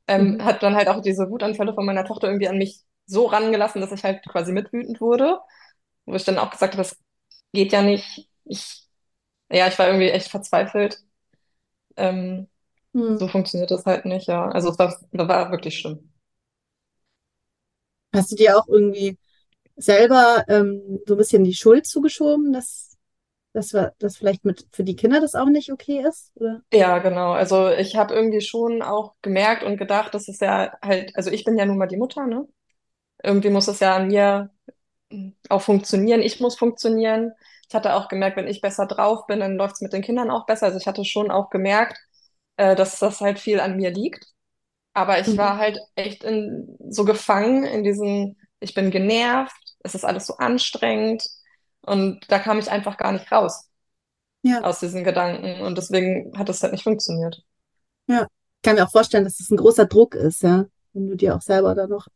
Ähm, 0.08 0.36
Mhm. 0.36 0.42
hat 0.42 0.62
dann 0.62 0.76
halt 0.76 0.88
auch 0.88 1.02
diese 1.02 1.30
Wutanfälle 1.30 1.74
von 1.74 1.86
meiner 1.86 2.04
Tochter 2.06 2.28
irgendwie 2.28 2.48
an 2.48 2.58
mich 2.58 2.82
so 3.06 3.26
rangelassen, 3.26 3.80
dass 3.82 3.92
ich 3.92 4.04
halt 4.04 4.24
quasi 4.28 4.52
mitwütend 4.52 5.00
wurde, 5.00 5.40
wo 6.06 6.14
ich 6.14 6.24
dann 6.24 6.38
auch 6.38 6.50
gesagt 6.50 6.74
habe, 6.74 6.82
das 6.84 6.98
geht 7.52 7.72
ja 7.72 7.82
nicht. 7.82 8.28
Ich, 8.44 8.84
ja, 9.50 9.68
ich 9.68 9.78
war 9.78 9.86
irgendwie 9.88 10.10
echt 10.10 10.30
verzweifelt. 10.30 10.98
Ähm, 11.96 12.48
Hm. 12.94 13.16
so 13.16 13.28
funktioniert 13.28 13.70
das 13.72 13.86
halt 13.86 14.06
nicht, 14.06 14.28
ja. 14.28 14.48
Also 14.50 14.70
es 14.70 14.78
war, 14.80 14.96
war 15.12 15.50
wirklich 15.52 15.78
schlimm. 15.80 16.10
Hast 18.14 18.32
du 18.32 18.36
dir 18.36 18.58
auch 18.58 18.68
irgendwie 18.68 19.18
selber 19.76 20.44
ähm, 20.48 21.00
so 21.06 21.14
ein 21.14 21.18
bisschen 21.18 21.44
die 21.44 21.54
Schuld 21.54 21.86
zugeschoben, 21.86 22.52
dass, 22.52 22.96
dass, 23.54 23.72
wir, 23.74 23.94
dass 23.98 24.16
vielleicht 24.18 24.44
mit 24.44 24.66
für 24.72 24.84
die 24.84 24.96
Kinder 24.96 25.20
das 25.20 25.34
auch 25.34 25.48
nicht 25.48 25.72
okay 25.72 26.04
ist? 26.06 26.32
Oder? 26.36 26.62
Ja, 26.72 26.98
genau. 27.00 27.32
Also 27.32 27.68
ich 27.70 27.96
habe 27.96 28.14
irgendwie 28.14 28.40
schon 28.40 28.80
auch 28.82 29.14
gemerkt 29.20 29.62
und 29.62 29.76
gedacht, 29.76 30.14
dass 30.14 30.28
es 30.28 30.40
ja 30.40 30.72
halt, 30.82 31.14
also 31.16 31.30
ich 31.30 31.44
bin 31.44 31.58
ja 31.58 31.66
nun 31.66 31.76
mal 31.76 31.86
die 31.86 31.98
Mutter, 31.98 32.26
ne? 32.26 32.48
Irgendwie 33.22 33.50
muss 33.50 33.68
es 33.68 33.80
ja 33.80 33.96
an 33.96 34.08
mir 34.08 34.50
mm, 35.10 35.30
auch 35.50 35.62
funktionieren. 35.62 36.22
Ich 36.22 36.40
muss 36.40 36.56
funktionieren. 36.58 37.32
Ich 37.72 37.76
hatte 37.76 37.94
auch 37.94 38.08
gemerkt, 38.08 38.36
wenn 38.36 38.48
ich 38.48 38.60
besser 38.60 38.86
drauf 38.86 39.26
bin, 39.26 39.40
dann 39.40 39.56
läuft 39.56 39.76
es 39.76 39.80
mit 39.80 39.92
den 39.94 40.02
Kindern 40.02 40.30
auch 40.30 40.44
besser. 40.46 40.66
Also 40.66 40.78
ich 40.78 40.86
hatte 40.86 41.04
schon 41.06 41.30
auch 41.30 41.48
gemerkt, 41.50 41.98
äh, 42.58 42.76
dass 42.76 42.98
das 42.98 43.20
halt 43.22 43.38
viel 43.38 43.60
an 43.60 43.76
mir 43.76 43.90
liegt. 43.90 44.26
Aber 44.94 45.20
ich 45.20 45.36
Mhm. 45.36 45.38
war 45.38 45.58
halt 45.58 45.78
echt 45.96 46.24
in, 46.24 46.76
so 46.90 47.04
gefangen 47.04 47.64
in 47.64 47.84
diesen, 47.84 48.38
ich 48.60 48.74
bin 48.74 48.90
genervt, 48.90 49.54
es 49.80 49.94
ist 49.94 50.04
alles 50.04 50.26
so 50.26 50.36
anstrengend. 50.38 51.24
Und 51.82 52.20
da 52.30 52.38
kam 52.40 52.58
ich 52.58 52.70
einfach 52.70 52.98
gar 52.98 53.12
nicht 53.12 53.32
raus 53.32 53.70
Ja, 54.42 54.62
aus 54.62 54.80
diesen 54.80 55.04
Gedanken. 55.04 55.62
Und 55.62 55.78
deswegen 55.78 56.38
hat 56.38 56.48
es 56.50 56.62
halt 56.62 56.72
nicht 56.72 56.84
funktioniert. 56.84 57.42
ja. 58.08 58.26
Ich 58.58 58.62
kann 58.64 58.76
mir 58.76 58.84
auch 58.86 58.90
vorstellen, 58.92 59.24
dass 59.24 59.38
das 59.38 59.50
ein 59.50 59.56
großer 59.56 59.86
Druck 59.86 60.14
ist, 60.14 60.42
ja, 60.42 60.66
wenn 60.92 61.08
du 61.08 61.16
dir 61.16 61.34
auch 61.34 61.42
selber 61.42 61.74
da 61.74 61.86
noch, 61.88 62.06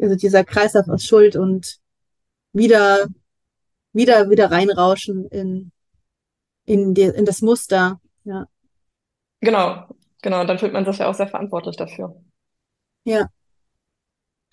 also 0.00 0.16
dieser 0.16 0.44
Kreislauf 0.44 0.88
aus 0.88 1.04
Schuld 1.04 1.36
und 1.36 1.78
wieder, 2.52 3.08
wieder, 3.92 4.30
wieder 4.30 4.50
reinrauschen 4.50 5.26
in, 5.26 5.72
in 6.64 6.94
die, 6.94 7.02
in 7.02 7.24
das 7.24 7.42
Muster. 7.42 8.00
Ja, 8.24 8.46
Genau, 9.40 9.86
genau. 10.22 10.44
Dann 10.44 10.58
fühlt 10.58 10.72
man 10.72 10.84
sich 10.86 10.98
ja 10.98 11.08
auch 11.08 11.14
sehr 11.14 11.28
verantwortlich 11.28 11.76
dafür. 11.76 12.16
ja. 13.04 13.28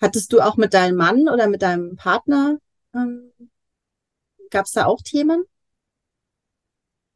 Hattest 0.00 0.32
du 0.32 0.40
auch 0.40 0.56
mit 0.56 0.74
deinem 0.74 0.96
Mann 0.96 1.28
oder 1.28 1.48
mit 1.48 1.62
deinem 1.62 1.96
Partner, 1.96 2.58
ähm, 2.94 3.32
gab 4.50 4.66
es 4.66 4.72
da 4.72 4.86
auch 4.86 5.00
Themen? 5.02 5.44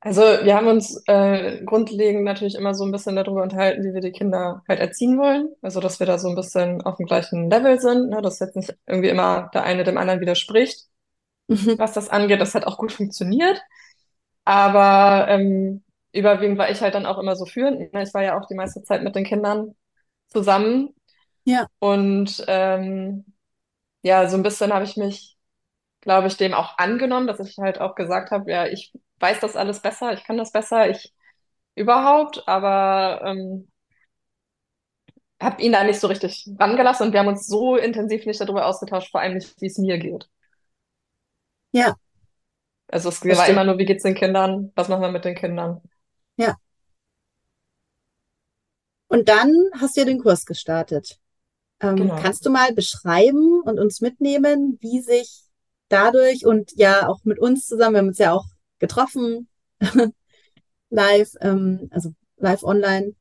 Also 0.00 0.20
wir 0.20 0.54
haben 0.54 0.66
uns 0.66 1.02
äh, 1.06 1.64
grundlegend 1.64 2.24
natürlich 2.24 2.56
immer 2.56 2.74
so 2.74 2.84
ein 2.84 2.92
bisschen 2.92 3.16
darüber 3.16 3.42
unterhalten, 3.42 3.82
wie 3.84 3.94
wir 3.94 4.02
die 4.02 4.12
Kinder 4.12 4.62
halt 4.68 4.78
erziehen 4.80 5.18
wollen. 5.18 5.48
Also 5.62 5.80
dass 5.80 5.98
wir 5.98 6.06
da 6.06 6.18
so 6.18 6.28
ein 6.28 6.34
bisschen 6.34 6.82
auf 6.82 6.96
dem 6.98 7.06
gleichen 7.06 7.48
Level 7.50 7.80
sind, 7.80 8.10
ne? 8.10 8.20
Dass 8.20 8.38
jetzt 8.38 8.54
nicht 8.56 8.76
irgendwie 8.86 9.08
immer 9.08 9.50
der 9.54 9.62
eine 9.64 9.82
dem 9.84 9.96
anderen 9.96 10.20
widerspricht, 10.20 10.88
Mhm. 11.48 11.78
was 11.78 11.92
das 11.92 12.08
angeht. 12.08 12.40
Das 12.40 12.54
hat 12.54 12.66
auch 12.66 12.78
gut 12.78 12.92
funktioniert. 12.92 13.60
Aber 14.44 15.28
ähm, 15.28 15.84
überwiegend 16.12 16.58
war 16.58 16.70
ich 16.70 16.80
halt 16.82 16.94
dann 16.94 17.06
auch 17.06 17.18
immer 17.18 17.36
so 17.36 17.46
führend. 17.46 17.92
ne? 17.92 18.02
Ich 18.02 18.14
war 18.14 18.22
ja 18.22 18.38
auch 18.40 18.46
die 18.48 18.54
meiste 18.54 18.82
Zeit 18.82 19.02
mit 19.04 19.16
den 19.16 19.24
Kindern 19.24 19.74
zusammen. 20.28 20.94
Ja, 21.44 21.68
Und 21.80 22.44
ähm, 22.48 23.24
ja, 24.02 24.28
so 24.28 24.36
ein 24.36 24.42
bisschen 24.44 24.72
habe 24.74 24.84
ich 24.86 24.96
mich, 24.98 25.38
glaube 26.02 26.28
ich, 26.28 26.36
dem 26.38 26.54
auch 26.54 26.78
angenommen, 26.78 27.26
dass 27.28 27.40
ich 27.40 27.58
halt 27.58 27.80
auch 27.80 27.94
gesagt 27.96 28.30
habe, 28.32 28.50
ja, 28.50 28.66
ich 28.66 28.92
weiß 29.20 29.40
das 29.40 29.56
alles 29.56 29.80
besser, 29.82 30.12
ich 30.14 30.24
kann 30.24 30.38
das 30.38 30.52
besser, 30.52 30.90
ich 30.90 31.14
überhaupt, 31.76 32.48
aber 32.48 33.22
ähm, 33.24 33.68
habe 35.40 35.62
ihn 35.62 35.70
da 35.72 35.84
nicht 35.84 36.00
so 36.00 36.06
richtig 36.08 36.48
rangelassen 36.58 37.06
und 37.06 37.12
wir 37.12 37.20
haben 37.20 37.28
uns 37.28 37.46
so 37.46 37.76
intensiv 37.76 38.26
nicht 38.26 38.40
darüber 38.40 38.66
ausgetauscht, 38.66 39.10
vor 39.12 39.20
allem 39.20 39.34
nicht, 39.34 39.60
wie 39.60 39.66
es 39.66 39.78
mir 39.78 39.98
geht. 39.98 40.28
Ja, 41.74 41.96
Also 42.88 43.08
es 43.08 43.24
war 43.24 43.48
immer 43.48 43.64
nur, 43.64 43.78
wie 43.78 43.84
geht's 43.84 44.04
den 44.04 44.14
Kindern? 44.14 44.72
Was 44.76 44.88
machen 44.88 45.02
wir 45.02 45.10
mit 45.10 45.24
den 45.24 45.34
Kindern? 45.34 45.82
Ja. 46.36 46.56
Und 49.08 49.28
dann 49.28 49.52
hast 49.80 49.96
du 49.96 50.00
ja 50.00 50.06
den 50.06 50.20
Kurs 50.20 50.44
gestartet. 50.44 51.18
Ähm, 51.80 51.96
Genau. 51.96 52.16
kannst 52.16 52.46
du 52.46 52.50
mal 52.50 52.72
beschreiben 52.72 53.60
und 53.64 53.78
uns 53.78 54.00
mitnehmen, 54.00 54.78
wie 54.80 55.00
sich 55.00 55.42
dadurch 55.88 56.46
und 56.46 56.72
ja 56.76 57.08
auch 57.08 57.20
mit 57.24 57.38
uns 57.38 57.66
zusammen, 57.66 57.94
wir 57.94 57.98
haben 58.00 58.08
uns 58.08 58.18
ja 58.18 58.32
auch 58.32 58.46
getroffen, 58.78 59.48
live, 60.90 61.30
ähm, 61.40 61.88
also 61.90 62.12
live 62.38 62.62
online. 62.62 63.14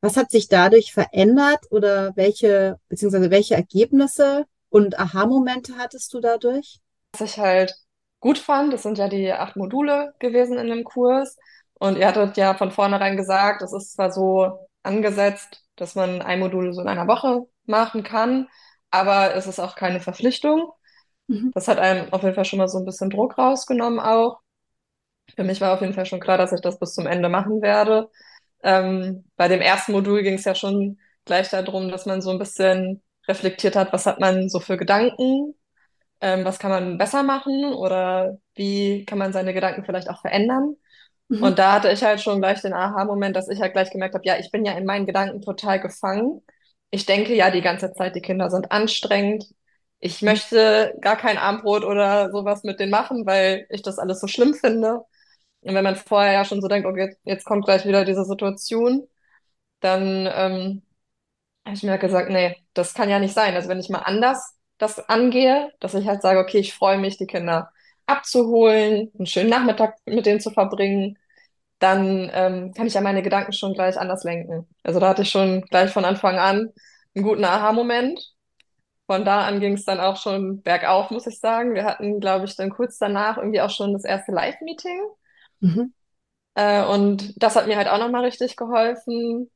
Was 0.00 0.16
hat 0.16 0.30
sich 0.30 0.48
dadurch 0.48 0.92
verändert 0.92 1.60
oder 1.70 2.12
welche, 2.16 2.78
beziehungsweise 2.88 3.30
welche 3.30 3.54
Ergebnisse 3.54 4.46
und 4.70 4.98
Aha-Momente 4.98 5.76
hattest 5.76 6.14
du 6.14 6.20
dadurch? 6.20 6.78
Was 7.12 7.32
ich 7.32 7.38
halt 7.38 7.74
gut 8.20 8.38
fand, 8.38 8.72
das 8.72 8.82
sind 8.82 8.98
ja 8.98 9.08
die 9.08 9.32
acht 9.32 9.56
Module 9.56 10.14
gewesen 10.18 10.58
in 10.58 10.68
dem 10.68 10.84
Kurs. 10.84 11.36
Und 11.74 11.96
ihr 11.96 12.06
hattet 12.08 12.36
ja 12.36 12.54
von 12.54 12.70
vornherein 12.72 13.16
gesagt, 13.16 13.62
es 13.62 13.72
ist 13.72 13.92
zwar 13.94 14.10
so 14.12 14.68
angesetzt, 14.82 15.64
dass 15.76 15.94
man 15.94 16.22
ein 16.22 16.40
Modul 16.40 16.72
so 16.72 16.80
in 16.80 16.88
einer 16.88 17.06
Woche 17.06 17.46
machen 17.66 18.02
kann, 18.02 18.48
aber 18.90 19.34
es 19.34 19.46
ist 19.46 19.60
auch 19.60 19.76
keine 19.76 20.00
Verpflichtung. 20.00 20.72
Mhm. 21.28 21.52
Das 21.54 21.68
hat 21.68 21.78
einem 21.78 22.12
auf 22.12 22.22
jeden 22.22 22.34
Fall 22.34 22.44
schon 22.44 22.58
mal 22.58 22.68
so 22.68 22.78
ein 22.78 22.84
bisschen 22.84 23.10
Druck 23.10 23.38
rausgenommen 23.38 24.00
auch. 24.00 24.40
Für 25.34 25.44
mich 25.44 25.60
war 25.60 25.74
auf 25.74 25.80
jeden 25.80 25.94
Fall 25.94 26.06
schon 26.06 26.20
klar, 26.20 26.38
dass 26.38 26.52
ich 26.52 26.60
das 26.60 26.78
bis 26.78 26.94
zum 26.94 27.06
Ende 27.06 27.28
machen 27.28 27.62
werde. 27.62 28.10
Ähm, 28.62 29.24
bei 29.36 29.48
dem 29.48 29.60
ersten 29.60 29.92
Modul 29.92 30.22
ging 30.22 30.34
es 30.34 30.44
ja 30.44 30.54
schon 30.54 30.98
gleich 31.24 31.50
darum, 31.50 31.90
dass 31.90 32.06
man 32.06 32.22
so 32.22 32.30
ein 32.30 32.38
bisschen 32.38 33.02
reflektiert 33.28 33.76
hat, 33.76 33.92
was 33.92 34.06
hat 34.06 34.20
man 34.20 34.48
so 34.48 34.60
für 34.60 34.76
Gedanken, 34.78 35.54
ähm, 36.20 36.44
was 36.44 36.58
kann 36.58 36.70
man 36.70 36.98
besser 36.98 37.22
machen 37.22 37.72
oder 37.74 38.38
wie 38.54 39.04
kann 39.04 39.18
man 39.18 39.32
seine 39.32 39.54
Gedanken 39.54 39.84
vielleicht 39.84 40.10
auch 40.10 40.20
verändern. 40.20 40.76
Mhm. 41.28 41.42
Und 41.42 41.58
da 41.58 41.72
hatte 41.72 41.90
ich 41.90 42.02
halt 42.02 42.20
schon 42.20 42.40
gleich 42.40 42.60
den 42.62 42.72
Aha-Moment, 42.72 43.36
dass 43.36 43.48
ich 43.48 43.60
halt 43.60 43.72
gleich 43.72 43.90
gemerkt 43.90 44.14
habe, 44.14 44.24
ja, 44.26 44.38
ich 44.38 44.50
bin 44.50 44.64
ja 44.64 44.72
in 44.72 44.86
meinen 44.86 45.06
Gedanken 45.06 45.42
total 45.42 45.80
gefangen. 45.80 46.42
Ich 46.90 47.06
denke 47.06 47.34
ja 47.34 47.50
die 47.50 47.60
ganze 47.60 47.92
Zeit, 47.92 48.14
die 48.16 48.22
Kinder 48.22 48.50
sind 48.50 48.72
anstrengend. 48.72 49.44
Ich 50.00 50.22
möchte 50.22 50.94
gar 51.00 51.16
kein 51.16 51.38
Abendbrot 51.38 51.84
oder 51.84 52.30
sowas 52.30 52.62
mit 52.62 52.80
denen 52.80 52.90
machen, 52.90 53.26
weil 53.26 53.66
ich 53.70 53.82
das 53.82 53.98
alles 53.98 54.20
so 54.20 54.26
schlimm 54.28 54.54
finde. 54.54 55.02
Und 55.60 55.74
wenn 55.74 55.84
man 55.84 55.96
vorher 55.96 56.32
ja 56.32 56.44
schon 56.44 56.60
so 56.62 56.68
denkt, 56.68 56.86
okay, 56.86 57.16
jetzt 57.24 57.44
kommt 57.44 57.64
gleich 57.64 57.84
wieder 57.86 58.04
diese 58.04 58.24
Situation, 58.24 59.08
dann 59.80 60.26
ähm, 60.32 60.82
habe 61.64 61.76
ich 61.76 61.82
mir 61.82 61.92
halt 61.92 62.00
gesagt, 62.00 62.30
nee, 62.30 62.56
das 62.74 62.94
kann 62.94 63.10
ja 63.10 63.18
nicht 63.18 63.34
sein. 63.34 63.54
Also 63.54 63.68
wenn 63.68 63.80
ich 63.80 63.90
mal 63.90 64.00
anders 64.00 64.57
das 64.78 65.08
angehe, 65.08 65.72
dass 65.80 65.94
ich 65.94 66.06
halt 66.06 66.22
sage, 66.22 66.38
okay, 66.40 66.58
ich 66.58 66.74
freue 66.74 66.98
mich, 66.98 67.18
die 67.18 67.26
Kinder 67.26 67.70
abzuholen, 68.06 69.12
einen 69.18 69.26
schönen 69.26 69.50
Nachmittag 69.50 69.96
mit 70.06 70.26
denen 70.26 70.40
zu 70.40 70.50
verbringen, 70.50 71.18
dann 71.78 72.30
ähm, 72.32 72.72
kann 72.74 72.86
ich 72.86 72.94
ja 72.94 73.00
meine 73.00 73.22
Gedanken 73.22 73.52
schon 73.52 73.74
gleich 73.74 73.98
anders 73.98 74.24
lenken. 74.24 74.66
Also 74.82 74.98
da 75.00 75.10
hatte 75.10 75.22
ich 75.22 75.30
schon 75.30 75.62
gleich 75.62 75.90
von 75.90 76.04
Anfang 76.04 76.38
an 76.38 76.72
einen 77.14 77.24
guten 77.24 77.44
Aha-Moment. 77.44 78.34
Von 79.06 79.24
da 79.24 79.46
an 79.46 79.60
ging 79.60 79.74
es 79.74 79.84
dann 79.84 80.00
auch 80.00 80.16
schon 80.16 80.62
bergauf, 80.62 81.10
muss 81.10 81.26
ich 81.26 81.38
sagen. 81.38 81.74
Wir 81.74 81.84
hatten, 81.84 82.20
glaube 82.20 82.46
ich, 82.46 82.56
dann 82.56 82.70
kurz 82.70 82.98
danach 82.98 83.38
irgendwie 83.38 83.60
auch 83.60 83.70
schon 83.70 83.92
das 83.92 84.04
erste 84.04 84.32
Live-Meeting. 84.32 85.00
Mhm. 85.60 85.94
Äh, 86.54 86.84
und 86.84 87.40
das 87.42 87.56
hat 87.56 87.68
mir 87.68 87.76
halt 87.76 87.88
auch 87.88 87.98
nochmal 87.98 88.24
richtig 88.24 88.56
geholfen, 88.56 89.50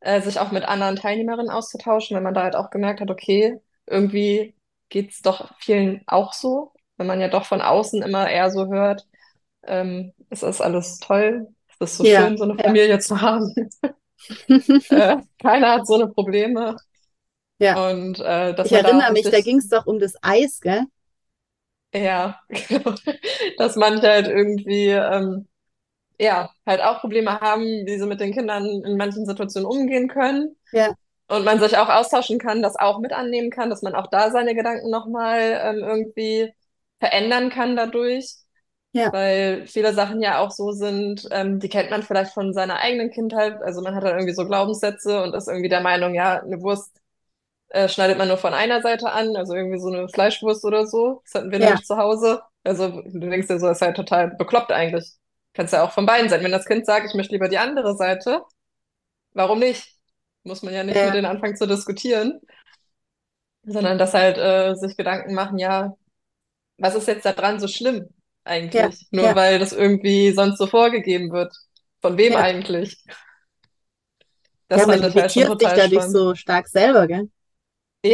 äh, 0.00 0.20
sich 0.20 0.40
auch 0.40 0.50
mit 0.50 0.64
anderen 0.64 0.96
Teilnehmerinnen 0.96 1.50
auszutauschen, 1.50 2.16
wenn 2.16 2.24
man 2.24 2.34
da 2.34 2.42
halt 2.42 2.56
auch 2.56 2.70
gemerkt 2.70 3.00
hat, 3.00 3.10
okay, 3.10 3.60
irgendwie 3.86 4.54
geht's 4.88 5.22
doch 5.22 5.52
vielen 5.60 6.02
auch 6.06 6.32
so, 6.32 6.72
wenn 6.96 7.06
man 7.06 7.20
ja 7.20 7.28
doch 7.28 7.44
von 7.46 7.60
außen 7.62 8.02
immer 8.02 8.30
eher 8.30 8.50
so 8.50 8.66
hört, 8.68 9.06
ähm, 9.64 10.12
es 10.30 10.42
ist 10.42 10.60
alles 10.62 10.98
toll, 11.00 11.48
es 11.68 11.92
ist 11.92 11.98
so 11.98 12.04
Ja, 12.04 12.06
schön, 12.06 12.38
so 12.38 12.44
eine 12.44 12.58
ja. 12.58 12.64
Familie 12.64 12.98
zu 13.00 13.20
haben. 13.20 13.54
Äh, 14.90 15.18
keiner 15.40 15.72
hat 15.72 15.86
so 15.86 15.94
eine 15.94 16.08
Probleme. 16.08 16.76
Ja, 17.58 17.82
Und 17.82 18.20
äh, 18.20 18.54
ich 18.62 18.72
man 18.72 18.82
da 18.82 18.92
erinnere 18.92 19.12
mich, 19.12 19.28
da 19.30 19.40
ging 19.42 19.58
es 19.58 19.68
doch 19.68 19.86
um 19.86 19.98
das 20.00 20.14
Eis, 20.22 20.60
gell? 20.60 20.84
Ja, 21.94 22.40
genau. 22.48 22.94
Dass 23.56 23.76
manche 23.76 24.06
halt 24.08 24.26
irgendwie, 24.28 24.88
ähm, 24.90 25.48
ja, 26.20 26.50
halt 26.66 26.82
auch 26.82 27.00
Probleme 27.00 27.40
haben, 27.40 27.62
wie 27.86 27.98
sie 27.98 28.06
mit 28.06 28.20
den 28.20 28.32
Kindern 28.34 28.66
in 28.84 28.96
manchen 28.98 29.26
Situationen 29.26 29.68
umgehen 29.70 30.08
können. 30.08 30.56
Ja, 30.70 30.94
Und 31.28 31.44
man 31.44 31.60
sich 31.60 31.76
auch 31.76 31.88
austauschen 31.90 32.38
kann, 32.38 32.62
das 32.62 32.76
auch 32.76 33.00
mit 33.00 33.12
annehmen 33.12 33.50
kann, 33.50 33.70
dass 33.70 33.82
man 33.82 33.94
auch 33.94 34.06
da 34.08 34.30
seine 34.30 34.54
Gedanken 34.54 34.90
nochmal 34.90 35.60
ähm, 35.62 35.78
irgendwie 35.84 36.52
verändern 37.00 37.50
kann 37.50 37.76
dadurch. 37.76 38.34
ja, 38.92 39.12
Weil 39.12 39.66
viele 39.66 39.94
Sachen 39.94 40.20
ja 40.22 40.40
auch 40.40 40.50
so 40.50 40.72
sind, 40.72 41.26
ähm, 41.30 41.60
die 41.60 41.68
kennt 41.70 41.90
man 41.90 42.02
vielleicht 42.02 42.32
von 42.34 42.52
seiner 42.52 42.78
eigenen 42.80 43.10
Kindheit. 43.10 43.62
Also 43.62 43.80
man 43.82 43.94
hat 43.94 44.04
dann 44.04 44.12
irgendwie 44.16 44.34
so 44.34 44.46
Glaubenssätze 44.46 45.22
und 45.22 45.34
ist 45.34 45.48
irgendwie 45.48 45.68
der 45.70 45.80
Meinung, 45.80 46.14
ja, 46.14 46.40
eine 46.42 46.60
Wurst 46.62 46.94
äh, 47.70 47.88
schneidet 47.88 48.18
man 48.18 48.28
nur 48.28 48.38
von 48.38 48.54
einer 48.54 48.82
Seite 48.82 49.10
an, 49.12 49.36
also 49.36 49.54
irgendwie 49.54 49.78
so 49.78 49.88
eine 49.88 50.08
Fleischwurst 50.08 50.64
oder 50.64 50.86
so. 50.86 51.22
Das 51.24 51.34
hatten 51.34 51.50
wir 51.52 51.58
ja, 51.58 51.60
nämlich 51.60 51.84
zu 51.86 51.96
Hause. 51.96 52.42
Also 52.64 52.88
du 53.02 53.20
denkst 53.20 53.48
dir 53.48 53.58
so, 53.60 53.66
das 53.68 53.78
ist 53.78 53.82
halt 53.82 53.96
total 53.96 54.28
bekloppt 54.36 54.72
eigentlich. 54.72 55.12
Kannst 55.54 55.72
ja 55.72 55.84
auch 55.84 55.92
von 55.92 56.06
beiden 56.06 56.28
sein. 56.30 56.42
Wenn 56.44 56.52
das 56.52 56.66
Kind 56.66 56.86
sagt, 56.86 57.06
ich 57.06 57.14
möchte 57.14 57.34
lieber 57.34 57.48
die 57.48 57.58
andere 57.58 57.96
Seite, 57.96 58.42
warum 59.34 59.60
nicht? 59.60 59.97
Muss 60.48 60.62
man 60.64 60.74
ja 60.74 60.84
nicht 60.84 61.04
mit 61.04 61.14
ja, 61.14 61.14
denen 61.14 61.26
anfangen 61.26 61.56
zu 61.56 61.68
diskutieren, 61.68 62.40
sondern 63.64 63.98
dass 63.98 64.14
halt 64.14 64.38
äh, 64.38 64.74
sich 64.76 64.96
Gedanken 64.96 65.34
machen, 65.34 65.58
ja, 65.58 65.94
was 66.78 66.94
ist 66.96 67.08
jetzt 67.08 67.26
da 67.26 67.32
dran 67.32 67.60
so 67.60 67.68
schlimm 67.68 68.08
ja, 68.72 68.88
eigentlich? 68.88 69.08
Nur 69.12 69.34
ja, 69.34 69.36
weil 69.36 69.58
das 69.60 69.72
irgendwie 69.72 70.32
sonst 70.32 70.58
so 70.58 70.66
vorgegeben 70.66 71.32
wird. 71.32 71.54
Von 72.02 72.18
wem 72.18 72.36
ja. 72.36 72.38
eigentlich? 72.38 73.04
Ja, 74.74 74.86
Das 74.86 74.86
man 74.86 75.00
ich 75.00 75.16
halt 75.16 75.32
schon 75.32 75.42
limitiert 75.42 75.58
sich 75.58 75.72
dadurch 75.74 76.04
spannend. 76.04 76.10
so 76.10 76.34
stark 76.34 76.68
selber, 76.68 77.06
gell? 77.06 77.30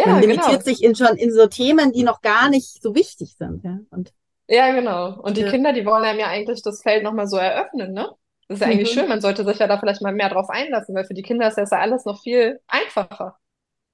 Man 0.04 0.16
Ja, 0.16 0.20
limitiert 0.20 0.64
genau. 0.64 0.64
sich 0.64 0.82
in 0.84 0.94
schon 0.96 1.16
in 1.16 1.32
so 1.32 1.46
Themen, 1.48 1.92
die 1.92 2.04
noch 2.04 2.22
gar 2.22 2.50
nicht 2.50 2.82
so 2.82 2.94
wichtig 2.94 3.36
sind, 3.38 3.64
ja. 3.64 3.80
Und 3.90 4.14
Ja, 4.48 4.72
genau. 4.72 5.20
Und 5.22 5.36
die 5.36 5.44
ja, 5.44 5.44
Kinder, 5.44 5.72
die 5.74 5.84
wollen 5.86 6.04
einem 6.04 6.18
ja 6.20 6.28
eigentlich 6.28 6.62
das 6.62 6.82
Feld 6.82 7.02
nochmal 7.02 7.26
so 7.26 7.36
eröffnen, 7.36 7.92
ne? 7.92 8.10
Das 8.48 8.56
ist 8.58 8.60
ja 8.62 8.68
eigentlich 8.68 8.90
mhm. 8.90 8.92
schön. 8.92 9.08
Man 9.08 9.20
sollte 9.20 9.44
sich 9.44 9.58
ja 9.58 9.66
da 9.66 9.78
vielleicht 9.78 10.02
mal 10.02 10.12
mehr 10.14 10.28
drauf 10.30 10.50
einlassen, 10.50 10.94
weil 10.94 11.04
für 11.04 11.14
die 11.14 11.22
Kinder 11.22 11.48
ist 11.48 11.56
das 11.58 11.70
ja 11.70 11.78
alles 11.80 12.04
noch 12.04 12.22
viel 12.22 12.60
einfacher. 12.68 13.38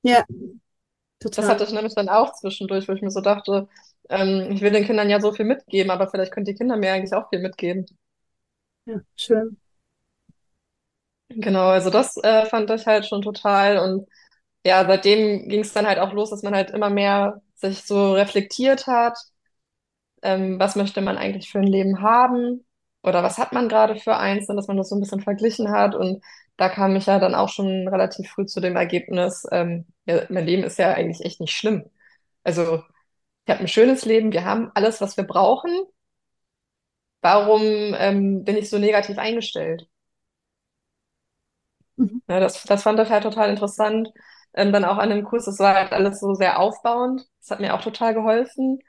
Ja, 0.03 0.25
Das 1.35 1.49
total. 1.49 1.49
hatte 1.49 1.65
ich 1.65 1.73
nämlich 1.73 1.95
dann 1.97 2.09
auch 2.09 2.35
zwischendurch, 2.35 2.87
wo 2.89 2.93
ich 2.93 3.03
mir 3.03 3.11
so 3.11 3.21
dachte, 3.21 3.69
ähm, 4.09 4.51
ich 4.53 4.61
will 4.61 4.71
den 4.73 4.85
Kindern 4.87 5.11
ja 5.11 5.21
so 5.21 5.33
viel 5.33 5.45
mitgeben, 5.45 5.91
aber 5.91 6.09
vielleicht 6.09 6.33
können 6.33 6.47
die 6.47 6.55
Kinder 6.55 6.77
mir 6.77 6.93
eigentlich 6.93 7.15
auch 7.15 7.29
viel 7.31 7.41
mitgeben. 7.41 7.87
Ja, 8.85 9.01
schön. 9.17 9.57
Genau, 11.29 11.69
also 11.69 11.91
das 11.91 12.17
äh, 12.19 12.47
fand 12.47 12.71
ich 12.71 12.87
halt 12.87 13.07
schon 13.07 13.23
total. 13.23 13.79
Und 13.79 14.09
ja, 14.67 14.87
seitdem 14.87 15.49
ging 15.49 15.61
es 15.61 15.73
dann 15.73 15.87
halt 15.87 15.99
auch 15.99 16.13
los, 16.13 16.31
dass 16.31 16.43
man 16.43 16.55
halt 16.55 16.71
immer 16.71 16.91
mehr 16.91 17.43
sich 17.57 17.83
so 17.85 18.15
reflektiert 18.15 18.87
hat. 18.87 19.19
ähm, 20.23 20.59
was 20.59 20.77
möchte 20.77 21.01
man 21.01 21.19
eigentlich 21.19 21.51
für 21.51 21.59
ein 21.61 21.67
Leben 21.67 22.01
haben 22.03 22.65
oder 23.03 23.23
was 23.23 23.39
hat 23.39 23.53
man 23.53 23.69
gerade 23.69 23.97
für 23.97 24.17
eins, 24.17 24.49
und 24.49 24.57
dass 24.57 24.69
man 24.69 24.77
das 24.77 24.89
so 24.91 24.97
ein 24.97 25.01
bisschen 25.01 25.21
verglichen 25.23 25.71
hat. 25.71 25.95
Und 25.95 26.23
da 26.57 26.69
kam 26.69 26.97
ich 26.97 27.07
ja 27.07 27.19
dann 27.19 27.35
auch 27.35 27.49
schon 27.49 27.89
relativ 27.89 28.31
früh 28.31 28.47
zu 28.47 28.61
dem 28.61 28.77
Ergebnis, 28.77 29.47
ähm, 29.53 29.87
ja, 30.07 30.23
mein 30.29 30.47
Leben 30.47 30.65
ist 30.65 30.79
ja 30.79 30.93
eigentlich 30.95 31.25
echt 31.25 31.41
nicht 31.41 31.55
schlimm. 31.57 31.85
Also 32.45 32.83
ich 33.47 33.53
habe 33.53 33.61
ein 33.63 33.69
schönes 33.69 34.05
Leben, 34.07 34.33
wir 34.33 34.45
haben 34.45 34.71
alles, 34.75 35.01
was 35.01 35.17
wir 35.19 35.25
brauchen. 35.25 35.71
Warum 37.23 37.63
ähm, 37.97 38.45
bin 38.45 38.57
ich 38.59 38.69
so 38.71 38.79
negativ 38.79 39.17
eingestellt? 39.19 39.89
Mhm. 41.97 42.23
Ja, 42.29 42.41
das, 42.41 42.63
das 42.65 42.83
fand 42.83 42.99
ich 43.01 43.11
halt 43.11 43.23
total 43.25 43.51
interessant. 43.51 44.11
Ähm, 44.55 44.73
dann 44.73 44.85
auch 44.85 44.99
an 44.99 45.11
dem 45.11 45.25
Kurs, 45.25 45.45
das 45.45 45.59
war 45.59 45.75
halt 45.75 45.93
alles 45.93 46.21
so 46.21 46.35
sehr 46.35 46.59
aufbauend. 46.59 47.27
Das 47.41 47.51
hat 47.51 47.61
mir 47.61 47.75
auch 47.75 47.83
total 47.83 48.15
geholfen. 48.15 48.81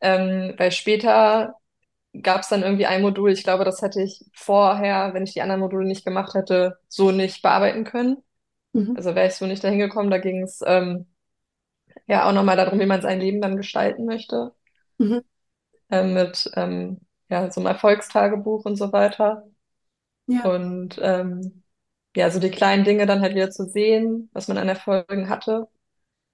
Ähm, 0.00 0.54
weil 0.58 0.72
später 0.72 1.56
gab 2.22 2.42
es 2.42 2.48
dann 2.48 2.62
irgendwie 2.62 2.86
ein 2.86 3.02
Modul, 3.02 3.30
ich 3.32 3.44
glaube, 3.44 3.64
das 3.64 3.82
hätte 3.82 4.02
ich 4.02 4.24
vorher, 4.34 5.14
wenn 5.14 5.24
ich 5.24 5.32
die 5.32 5.42
anderen 5.42 5.60
Module 5.60 5.86
nicht 5.86 6.04
gemacht 6.04 6.34
hätte, 6.34 6.78
so 6.88 7.10
nicht 7.10 7.42
bearbeiten 7.42 7.84
können. 7.84 8.18
Mhm. 8.72 8.96
Also 8.96 9.14
wäre 9.14 9.28
ich 9.28 9.34
so 9.34 9.46
nicht 9.46 9.62
dahin 9.64 9.78
gekommen. 9.78 10.10
Da 10.10 10.18
ging 10.18 10.42
es 10.42 10.60
ähm, 10.66 11.06
ja 12.06 12.28
auch 12.28 12.32
nochmal 12.32 12.56
darum, 12.56 12.78
wie 12.80 12.86
man 12.86 13.02
sein 13.02 13.20
Leben 13.20 13.40
dann 13.40 13.56
gestalten 13.56 14.04
möchte. 14.04 14.52
Mhm. 14.98 15.20
Ähm, 15.90 16.14
mit 16.14 16.50
ähm, 16.56 17.00
ja, 17.28 17.50
so 17.50 17.60
einem 17.60 17.68
Erfolgstagebuch 17.68 18.64
und 18.64 18.76
so 18.76 18.92
weiter. 18.92 19.46
Ja, 20.26 20.44
Und 20.44 20.98
ähm, 21.02 21.62
ja, 22.16 22.30
so 22.30 22.40
die 22.40 22.50
kleinen 22.50 22.84
Dinge 22.84 23.06
dann 23.06 23.20
halt 23.20 23.34
wieder 23.34 23.50
zu 23.50 23.66
sehen, 23.66 24.30
was 24.32 24.48
man 24.48 24.58
an 24.58 24.68
Erfolgen 24.68 25.28
hatte. 25.28 25.68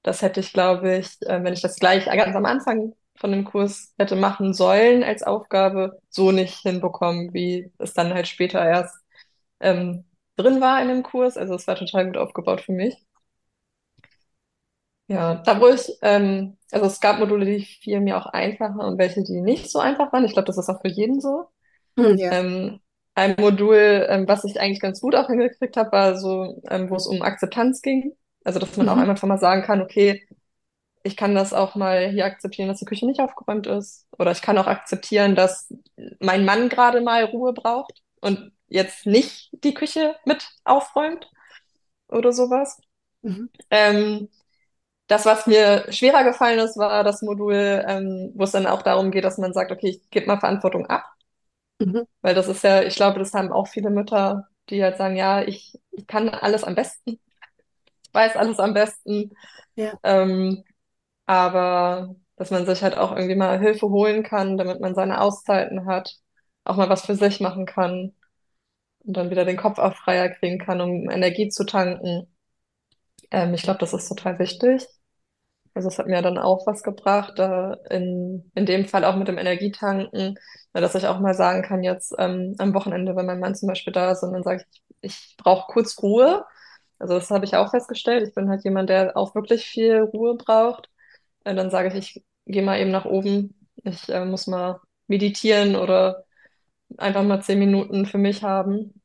Das 0.03 0.23
hätte 0.23 0.41
ich, 0.41 0.53
glaube 0.53 0.99
ich, 0.99 1.21
äh, 1.23 1.43
wenn 1.45 1.53
ich 1.55 1.63
das 1.63 1.77
gleich 1.79 2.07
ganz 2.07 2.37
am 2.37 2.47
Anfang 2.47 2.95
von 3.19 3.33
dem 3.33 3.45
Kurs 3.45 3.95
hätte 3.99 4.17
machen 4.17 4.55
sollen 4.55 5.03
als 5.05 5.23
Aufgabe, 5.23 6.01
so 6.11 6.33
nicht 6.33 6.59
hinbekommen, 6.61 7.33
wie 7.35 7.73
es 7.79 7.95
dann 7.95 8.15
halt 8.15 8.29
später 8.29 8.65
erst 8.65 8.95
ähm, 9.61 10.05
drin 10.37 10.61
war 10.61 10.83
in 10.83 10.89
dem 10.89 11.03
Kurs. 11.05 11.37
Also 11.39 11.55
es 11.55 11.67
war 11.69 11.77
total 11.77 12.07
gut 12.07 12.17
aufgebaut 12.19 12.63
für 12.63 12.73
mich. 12.73 12.97
Ja, 15.09 15.37
da 15.45 15.61
wo 15.61 15.69
ich, 15.69 15.89
ähm, 16.03 16.57
also 16.73 16.87
es 16.87 17.01
gab 17.01 17.19
Module, 17.21 17.45
die 17.47 17.65
fielen 17.65 18.05
mir 18.05 18.17
auch 18.19 18.27
einfacher 18.27 18.81
und 18.87 18.99
welche, 18.99 19.23
die 19.23 19.41
nicht 19.41 19.71
so 19.71 19.79
einfach 19.79 20.13
waren. 20.13 20.25
Ich 20.25 20.33
glaube, 20.33 20.47
das 20.47 20.59
ist 20.59 20.69
auch 20.69 20.81
für 20.81 20.89
jeden 20.89 21.21
so. 21.21 21.47
Hm, 21.97 22.17
ja. 22.19 22.31
Ähm, 22.31 22.81
ein 23.15 23.37
Modul, 23.39 24.07
ähm, 24.11 24.29
was 24.29 24.45
ich 24.45 24.61
eigentlich 24.61 24.81
ganz 24.81 25.01
gut 25.01 25.15
auch 25.17 25.29
hingekriegt 25.29 25.77
habe, 25.77 25.93
war 25.93 26.17
so, 26.19 26.63
ähm, 26.71 26.91
wo 26.91 26.97
es 26.97 27.07
um 27.07 27.23
Akzeptanz 27.23 27.83
ging. 27.83 28.17
Also, 28.45 28.61
dass 28.61 28.77
man 28.77 28.89
auch 28.89 28.97
Mhm. 28.97 29.01
einfach 29.11 29.23
mal 29.29 29.39
sagen 29.39 29.63
kann, 29.63 29.83
okay, 29.83 30.27
ich 31.07 31.17
kann 31.17 31.35
das 31.35 31.53
auch 31.53 31.77
mal 31.77 32.09
hier 32.11 32.25
akzeptieren, 32.27 32.69
dass 32.69 32.81
die 32.81 32.85
Küche 32.85 33.07
nicht 33.07 33.21
aufgeräumt 33.21 33.67
ist. 33.69 34.07
Oder 34.19 34.33
ich 34.33 34.43
kann 34.43 34.59
auch 34.59 34.67
akzeptieren, 34.67 35.37
dass 35.37 35.73
mein 36.21 36.45
Mann 36.45 36.69
gerade 36.69 37.01
mal 37.01 37.25
Ruhe 37.25 37.53
braucht 37.53 38.03
und 38.21 38.53
jetzt 38.67 39.07
nicht 39.07 39.51
die 39.65 39.73
Küche 39.75 40.17
mit 40.25 40.49
aufräumt 40.65 41.31
oder 42.09 42.33
sowas. 42.33 42.81
Mhm. 43.23 43.51
Ähm, 43.71 44.29
das, 45.07 45.25
was 45.25 45.47
mir 45.47 45.87
schwerer 45.93 46.25
gefallen 46.25 46.59
ist, 46.59 46.77
war 46.77 47.05
das 47.05 47.23
Modul, 47.23 47.85
ähm, 47.87 48.33
wo 48.35 48.43
es 48.43 48.51
dann 48.51 48.67
auch 48.67 48.83
darum 48.83 49.13
geht, 49.13 49.25
dass 49.25 49.39
man 49.39 49.53
sagt, 49.53 49.71
okay, 49.71 49.89
ich 49.91 50.11
gebe 50.11 50.27
mal 50.27 50.41
Verantwortung 50.41 50.87
ab. 50.87 51.05
Mhm. 51.79 52.07
Weil 52.21 52.35
das 52.35 52.49
ist 52.49 52.65
ja, 52.65 52.83
ich 52.83 52.97
glaube, 52.97 53.21
das 53.21 53.33
haben 53.33 53.53
auch 53.53 53.69
viele 53.69 53.91
Mütter, 53.91 54.49
die 54.71 54.83
halt 54.83 54.97
sagen, 54.97 55.17
ja, 55.17 55.43
ich, 55.43 55.79
ich 55.93 56.09
kann 56.09 56.29
alles 56.29 56.65
am 56.65 56.75
besten, 56.75 57.21
ich 58.03 58.15
weiß 58.15 58.35
alles 58.37 58.59
am 58.59 58.75
besten. 58.75 59.31
Ja. 59.77 59.93
Ähm, 60.03 60.65
aber 61.27 62.15
dass 62.37 62.51
man 62.51 62.67
sich 62.67 62.83
halt 62.83 62.97
auch 62.99 63.13
irgendwie 63.17 63.35
mal 63.37 63.59
Hilfe 63.61 63.89
holen 63.89 64.23
kann, 64.23 64.59
damit 64.59 64.81
man 64.81 64.95
seine 64.95 65.21
Auszeiten 65.21 65.87
hat, 65.87 66.17
auch 66.65 66.77
mal 66.77 66.89
was 66.91 67.07
für 67.07 67.15
sich 67.17 67.41
machen 67.41 67.67
kann 67.67 68.15
und 69.01 69.17
dann 69.17 69.31
wieder 69.31 69.45
den 69.47 69.57
Kopf 69.59 69.79
auch 69.79 69.97
freier 69.97 70.31
kriegen 70.31 70.59
kann, 70.59 70.81
um 70.83 71.11
Energie 71.11 71.49
zu 71.49 71.65
tanken. 71.67 72.29
Ähm, 73.31 73.55
ich 73.55 73.63
glaube, 73.63 73.79
das 73.81 73.93
ist 73.93 74.09
total 74.09 74.39
wichtig. 74.39 74.87
Also 75.75 75.89
es 75.89 75.99
hat 75.99 76.07
mir 76.09 76.23
dann 76.23 76.39
auch 76.39 76.67
was 76.67 76.83
gebracht, 76.83 77.35
da 77.39 77.75
in, 77.91 78.51
in 78.55 78.67
dem 78.67 78.87
Fall 78.87 79.05
auch 79.05 79.17
mit 79.17 79.29
dem 79.29 79.39
Energietanken, 79.39 80.37
na, 80.75 80.81
dass 80.81 80.95
ich 80.97 81.07
auch 81.07 81.21
mal 81.21 81.35
sagen 81.35 81.63
kann, 81.63 81.83
jetzt 81.85 82.15
ähm, 82.19 82.55
am 82.59 82.75
Wochenende, 82.75 83.17
wenn 83.17 83.27
mein 83.27 83.41
Mann 83.41 83.55
zum 83.55 83.69
Beispiel 83.69 83.93
da 83.93 84.13
ist 84.13 84.23
und 84.25 84.33
dann 84.33 84.43
sage 84.43 84.65
ich, 84.71 84.83
ich 85.03 85.37
brauche 85.39 85.73
kurz 85.73 86.03
Ruhe. 86.03 86.45
Also 86.99 87.15
das 87.15 87.31
habe 87.31 87.45
ich 87.47 87.57
auch 87.57 87.71
festgestellt. 87.73 88.29
Ich 88.29 88.35
bin 88.35 88.51
halt 88.51 88.65
jemand, 88.65 88.91
der 88.91 89.17
auch 89.17 89.35
wirklich 89.35 89.67
viel 89.67 90.01
Ruhe 90.01 90.37
braucht. 90.37 90.91
Äh, 91.47 91.57
dann 91.57 91.71
sage 91.71 91.91
ich, 91.91 92.19
ich 92.19 92.25
gehe 92.47 92.63
mal 92.63 92.81
eben 92.81 92.93
nach 92.93 93.07
oben. 93.07 93.69
Ich 93.85 94.09
äh, 94.11 94.27
muss 94.27 94.49
mal 94.49 94.81
meditieren 95.09 95.77
oder 95.77 96.27
einfach 96.99 97.25
mal 97.25 97.43
zehn 97.43 97.61
Minuten 97.61 98.07
für 98.07 98.19
mich 98.19 98.43
haben. 98.45 99.03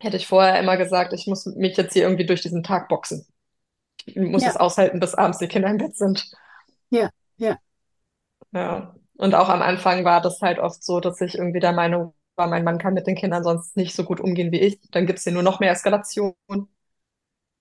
Hätte 0.00 0.16
ich 0.18 0.26
vorher 0.28 0.60
immer 0.60 0.76
gesagt, 0.78 1.12
ich 1.14 1.26
muss 1.28 1.46
mich 1.46 1.76
jetzt 1.76 1.94
hier 1.94 2.04
irgendwie 2.04 2.26
durch 2.26 2.42
diesen 2.42 2.62
Tag 2.64 2.88
boxen. 2.88 3.26
Ich 4.06 4.16
muss 4.16 4.46
Ja, 4.46 4.52
es 4.52 4.56
aushalten, 4.56 5.00
bis 5.00 5.14
abends 5.14 5.38
die 5.38 5.48
Kinder 5.48 5.70
im 5.70 5.78
Bett 5.78 5.96
sind. 5.96 6.26
ja, 6.90 7.10
ja, 7.38 7.60
Ja. 8.52 8.94
Und 9.16 9.34
auch 9.34 9.48
am 9.48 9.62
Anfang 9.62 10.04
war 10.04 10.20
das 10.20 10.40
halt 10.42 10.58
oft 10.58 10.82
so, 10.84 11.00
dass 11.00 11.20
ich 11.20 11.36
irgendwie 11.36 11.60
der 11.60 11.72
Meinung 11.72 12.14
war, 12.36 12.48
mein 12.48 12.64
Mann 12.64 12.78
kann 12.78 12.92
mit 12.94 13.06
den 13.06 13.14
Kindern 13.16 13.42
sonst 13.44 13.76
nicht 13.76 13.94
so 13.94 14.04
gut 14.04 14.20
umgehen 14.20 14.52
wie 14.52 14.60
ich. 14.60 14.78
Dann 14.90 15.06
gibt's 15.06 15.24
hier 15.24 15.32
nur 15.32 15.42
noch 15.42 15.60
mehr 15.60 15.72
Eskalation. 15.72 16.34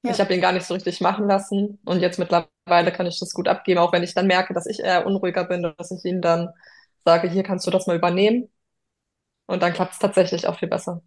Ich 0.07 0.19
ja, 0.19 0.21
habe 0.21 0.33
ihn 0.33 0.41
gar 0.41 0.51
nicht 0.53 0.65
so 0.65 0.74
richtig 0.74 1.01
machen 1.01 1.27
lassen. 1.27 1.79
Und 1.85 2.00
jetzt 2.01 2.19
mittlerweile 2.19 2.91
kann 2.93 3.05
ich 3.07 3.19
das 3.19 3.33
gut 3.33 3.47
abgeben, 3.47 3.79
auch 3.79 3.93
wenn 3.93 4.03
ich 4.03 4.13
dann 4.13 4.27
merke, 4.27 4.53
dass 4.53 4.65
ich 4.67 4.79
eher 4.79 5.05
unruhiger 5.05 5.45
bin, 5.45 5.63
dass 5.77 5.91
ich 5.91 6.03
ihm 6.05 6.21
dann 6.21 6.50
sage, 7.05 7.29
hier 7.29 7.43
kannst 7.43 7.67
du 7.67 7.71
das 7.71 7.88
mal 7.88 7.95
übernehmen. 7.97 8.50
Und 9.47 9.63
dann 9.63 9.74
klappt's 9.74 10.00
tatsächlich 10.00 10.47
auch 10.47 10.59
viel 10.59 10.69
besser. 10.69 11.01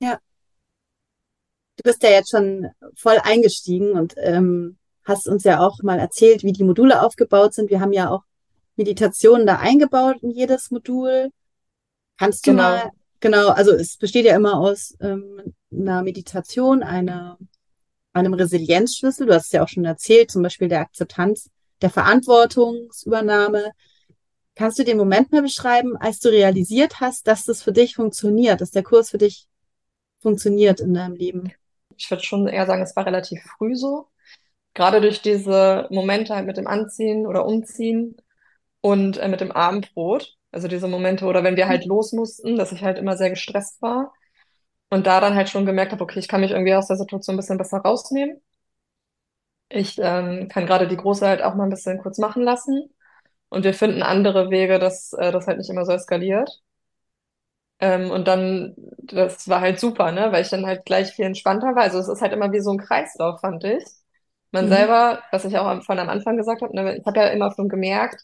ja. 0.00 0.20
Du 1.76 1.82
bist 1.84 2.02
ja 2.02 2.10
jetzt 2.10 2.30
schon 2.30 2.68
voll 2.96 3.18
eingestiegen 3.22 3.92
und 3.92 4.14
ähm, 4.18 4.78
hast 5.04 5.28
uns 5.28 5.44
ja 5.44 5.60
auch 5.60 5.82
mal 5.82 5.98
erzählt, 5.98 6.42
wie 6.42 6.52
die 6.52 6.64
Module 6.64 7.02
aufgebaut 7.02 7.54
sind. 7.54 7.70
Wir 7.70 7.80
haben 7.80 7.92
ja 7.92 8.10
auch 8.10 8.22
Meditationen 8.76 9.46
da 9.46 9.56
eingebaut 9.58 10.16
in 10.22 10.30
jedes 10.30 10.70
Modul. 10.70 11.30
Kannst 12.18 12.46
du 12.46 12.52
mal, 12.54 12.82
Genau. 12.82 12.90
genau, 13.20 13.48
also 13.50 13.72
es 13.72 13.98
besteht 13.98 14.26
ja 14.26 14.36
immer 14.36 14.58
aus 14.58 14.94
ähm, 15.00 15.54
einer 15.72 16.02
Meditation, 16.02 16.82
einer, 16.82 17.38
einem 18.16 18.34
Resilienzschlüssel. 18.34 19.26
Du 19.26 19.34
hast 19.34 19.46
es 19.46 19.52
ja 19.52 19.62
auch 19.62 19.68
schon 19.68 19.84
erzählt, 19.84 20.30
zum 20.30 20.42
Beispiel 20.42 20.68
der 20.68 20.80
Akzeptanz, 20.80 21.50
der 21.82 21.90
Verantwortungsübernahme. 21.90 23.72
Kannst 24.54 24.78
du 24.78 24.84
den 24.84 24.96
Moment 24.96 25.32
mal 25.32 25.42
beschreiben, 25.42 25.96
als 25.96 26.18
du 26.20 26.30
realisiert 26.30 27.00
hast, 27.00 27.26
dass 27.26 27.44
das 27.44 27.62
für 27.62 27.72
dich 27.72 27.94
funktioniert, 27.94 28.60
dass 28.60 28.70
der 28.70 28.82
Kurs 28.82 29.10
für 29.10 29.18
dich 29.18 29.46
funktioniert 30.20 30.80
in 30.80 30.94
deinem 30.94 31.14
Leben? 31.14 31.52
Ich 31.96 32.10
würde 32.10 32.24
schon 32.24 32.48
eher 32.48 32.66
sagen, 32.66 32.82
es 32.82 32.96
war 32.96 33.06
relativ 33.06 33.42
früh 33.42 33.74
so. 33.76 34.06
Gerade 34.74 35.00
durch 35.00 35.22
diese 35.22 35.86
Momente 35.90 36.34
halt 36.34 36.46
mit 36.46 36.56
dem 36.56 36.66
Anziehen 36.66 37.26
oder 37.26 37.46
Umziehen 37.46 38.16
und 38.80 39.18
äh, 39.18 39.28
mit 39.28 39.40
dem 39.40 39.52
Abendbrot. 39.52 40.36
Also 40.52 40.68
diese 40.68 40.88
Momente, 40.88 41.26
oder 41.26 41.44
wenn 41.44 41.56
wir 41.56 41.68
halt 41.68 41.84
los 41.84 42.12
mussten, 42.12 42.56
dass 42.56 42.72
ich 42.72 42.82
halt 42.82 42.98
immer 42.98 43.16
sehr 43.16 43.30
gestresst 43.30 43.80
war 43.82 44.12
und 44.90 45.06
da 45.06 45.20
dann 45.20 45.34
halt 45.36 45.48
schon 45.50 45.66
gemerkt 45.66 45.92
habe, 45.92 46.02
okay, 46.04 46.18
ich 46.18 46.28
kann 46.28 46.40
mich 46.42 46.52
irgendwie 46.52 46.74
aus 46.74 46.88
der 46.88 46.96
Situation 46.96 47.34
ein 47.36 47.38
bisschen 47.38 47.58
besser 47.58 47.78
rausnehmen. 47.78 48.40
Ich 49.68 49.98
ähm, 49.98 50.48
kann 50.48 50.66
gerade 50.66 50.88
die 50.88 50.96
Große 50.96 51.26
halt 51.26 51.42
auch 51.42 51.54
mal 51.54 51.64
ein 51.64 51.70
bisschen 51.70 51.98
kurz 51.98 52.18
machen 52.18 52.42
lassen 52.42 52.90
und 53.50 53.64
wir 53.64 53.74
finden 53.74 54.02
andere 54.02 54.50
Wege, 54.50 54.78
dass 54.78 55.12
äh, 55.14 55.32
das 55.32 55.46
halt 55.48 55.58
nicht 55.58 55.70
immer 55.70 55.84
so 55.86 55.92
eskaliert. 55.92 56.62
Ähm, 57.78 58.10
und 58.10 58.26
dann, 58.26 58.74
das 58.98 59.48
war 59.48 59.60
halt 59.60 59.78
super, 59.80 60.10
ne, 60.12 60.32
weil 60.32 60.42
ich 60.42 60.48
dann 60.50 60.64
halt 60.66 60.84
gleich 60.86 61.12
viel 61.12 61.26
entspannter 61.26 61.74
war. 61.74 61.82
Also 61.82 61.98
es 61.98 62.08
ist 62.08 62.22
halt 62.22 62.32
immer 62.32 62.52
wie 62.52 62.60
so 62.60 62.70
ein 62.72 62.78
Kreislauf, 62.78 63.40
fand 63.40 63.64
ich. 63.64 63.84
Man 64.50 64.66
Mhm. 64.66 64.68
selber, 64.68 65.22
was 65.30 65.44
ich 65.44 65.58
auch 65.58 65.82
von 65.84 65.98
am 65.98 66.08
Anfang 66.08 66.36
gesagt 66.38 66.62
habe, 66.62 66.74
ne, 66.74 66.96
ich 66.98 67.04
habe 67.06 67.20
ja 67.20 67.26
immer 67.28 67.52
schon 67.54 67.68
gemerkt, 67.68 68.22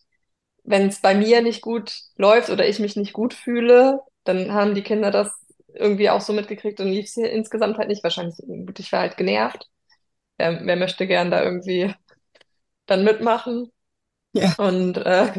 wenn 0.65 0.89
es 0.89 1.01
bei 1.03 1.15
mir 1.15 1.43
nicht 1.43 1.63
gut 1.63 1.95
läuft 2.17 2.51
oder 2.51 2.69
ich 2.69 2.81
mich 2.81 2.97
nicht 2.97 3.13
gut 3.15 3.35
fühle, 3.35 4.01
dann 4.25 4.53
haben 4.55 4.75
die 4.75 4.83
Kinder 4.83 5.11
das 5.11 5.31
irgendwie 5.75 6.11
auch 6.11 6.21
so 6.21 6.33
mitgekriegt 6.33 6.81
und 6.81 6.89
lief 6.89 7.07
es 7.07 7.15
hier 7.15 7.31
insgesamt 7.31 7.79
halt 7.79 7.89
nicht. 7.89 8.03
Wahrscheinlich, 8.05 8.37
gut, 8.39 8.79
ich 8.81 8.93
war 8.93 9.01
halt 9.01 9.17
genervt. 9.17 9.69
Ähm, 10.39 10.61
wer 10.65 10.77
möchte 10.77 11.07
gern 11.07 11.31
da 11.31 11.43
irgendwie 11.45 11.95
dann 12.87 13.05
mitmachen? 13.05 13.73
Ja. 14.33 14.57
Und 14.59 14.99
äh, 14.99 15.33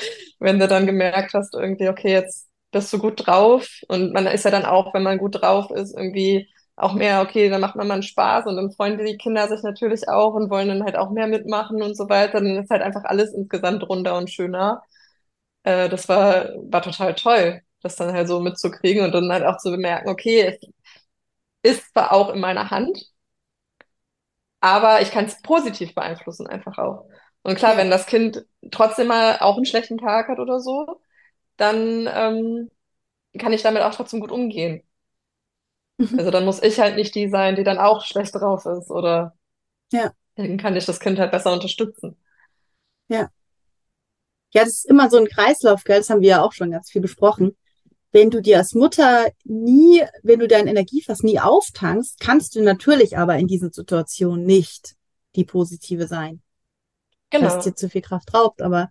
wenn 0.38 0.58
du 0.58 0.68
dann 0.68 0.86
gemerkt 0.86 1.34
hast, 1.34 1.54
irgendwie, 1.54 1.88
okay, 1.88 2.12
jetzt 2.12 2.48
bist 2.72 2.92
du 2.92 2.98
gut 2.98 3.26
drauf 3.26 3.68
und 3.88 4.12
man 4.12 4.26
ist 4.26 4.44
ja 4.44 4.50
dann 4.50 4.64
auch, 4.64 4.94
wenn 4.94 5.02
man 5.02 5.18
gut 5.18 5.42
drauf 5.42 5.70
ist, 5.70 5.96
irgendwie 5.96 6.48
auch 6.76 6.94
mehr, 6.94 7.22
okay, 7.22 7.50
dann 7.50 7.60
macht 7.60 7.76
man 7.76 7.88
mal 7.88 7.94
einen 7.94 8.02
Spaß 8.02 8.46
und 8.46 8.56
dann 8.56 8.70
freuen 8.72 8.98
die 8.98 9.16
Kinder 9.18 9.48
sich 9.48 9.62
natürlich 9.62 10.08
auch 10.08 10.34
und 10.34 10.50
wollen 10.50 10.68
dann 10.68 10.84
halt 10.84 10.96
auch 10.96 11.10
mehr 11.10 11.26
mitmachen 11.26 11.82
und 11.82 11.96
so 11.96 12.08
weiter. 12.08 12.40
Dann 12.40 12.56
ist 12.58 12.70
halt 12.70 12.82
einfach 12.82 13.04
alles 13.04 13.32
insgesamt 13.34 13.88
runder 13.88 14.16
und 14.16 14.30
schöner. 14.30 14.82
Äh, 15.64 15.88
das 15.88 16.08
war, 16.08 16.50
war 16.70 16.82
total 16.82 17.14
toll, 17.14 17.62
das 17.82 17.96
dann 17.96 18.12
halt 18.14 18.28
so 18.28 18.40
mitzukriegen 18.40 19.04
und 19.04 19.12
dann 19.12 19.30
halt 19.32 19.44
auch 19.44 19.58
zu 19.58 19.70
bemerken, 19.70 20.08
okay, 20.10 20.58
es 21.62 21.78
ist 21.80 21.92
zwar 21.92 22.12
auch 22.12 22.30
in 22.34 22.40
meiner 22.40 22.70
Hand, 22.70 23.10
aber 24.60 25.00
ich 25.02 25.10
kann 25.10 25.24
es 25.26 25.40
positiv 25.42 25.94
beeinflussen 25.94 26.46
einfach 26.46 26.78
auch. 26.78 27.06
Und 27.42 27.56
klar, 27.56 27.76
wenn 27.76 27.90
das 27.90 28.06
Kind 28.06 28.44
trotzdem 28.70 29.08
mal 29.08 29.38
auch 29.40 29.56
einen 29.56 29.64
schlechten 29.66 29.98
Tag 29.98 30.28
hat 30.28 30.38
oder 30.38 30.60
so, 30.60 31.00
dann 31.56 32.08
ähm, 32.12 32.70
kann 33.38 33.52
ich 33.54 33.62
damit 33.62 33.82
auch 33.82 33.94
trotzdem 33.94 34.20
gut 34.20 34.32
umgehen. 34.32 34.82
Mhm. 35.98 36.16
Also 36.16 36.30
dann 36.30 36.44
muss 36.44 36.62
ich 36.62 36.78
halt 36.78 36.94
nicht 36.96 37.14
die 37.16 37.28
sein, 37.28 37.56
die 37.56 37.64
dann 37.64 37.78
auch 37.78 38.04
schlecht 38.04 38.34
drauf 38.36 38.64
ist 38.66 38.90
oder 38.92 39.34
Ja, 39.92 40.14
dann 40.36 40.58
kann 40.58 40.74
ich 40.76 40.86
das 40.86 40.98
Kind 41.00 41.18
halt 41.20 41.30
besser 41.30 41.52
unterstützen. 41.52 42.16
ja. 43.08 43.30
Ja, 44.52 44.62
das 44.64 44.78
ist 44.78 44.84
immer 44.86 45.10
so 45.10 45.16
ein 45.18 45.26
Kreislauf, 45.28 45.84
gell? 45.84 45.98
Das 45.98 46.10
haben 46.10 46.20
wir 46.22 46.28
ja 46.30 46.42
auch 46.42 46.52
schon 46.52 46.70
ganz 46.70 46.90
viel 46.90 47.02
besprochen. 47.02 47.56
Wenn 48.12 48.30
du 48.30 48.42
dir 48.42 48.58
als 48.58 48.74
Mutter 48.74 49.30
nie, 49.44 50.02
wenn 50.22 50.40
du 50.40 50.48
dein 50.48 50.66
Energiefass 50.66 51.22
nie 51.22 51.38
auftankst, 51.38 52.18
kannst 52.18 52.56
du 52.56 52.62
natürlich 52.62 53.16
aber 53.16 53.36
in 53.38 53.46
diesen 53.46 53.72
Situationen 53.72 54.44
nicht 54.44 54.96
die 55.36 55.44
positive 55.44 56.08
sein, 56.08 56.42
weil 57.30 57.44
es 57.44 57.58
dir 57.58 57.70
Genau. 57.70 57.76
zu 57.76 57.88
viel 57.88 58.02
Kraft 58.02 58.34
raubt. 58.34 58.62
Aber 58.62 58.90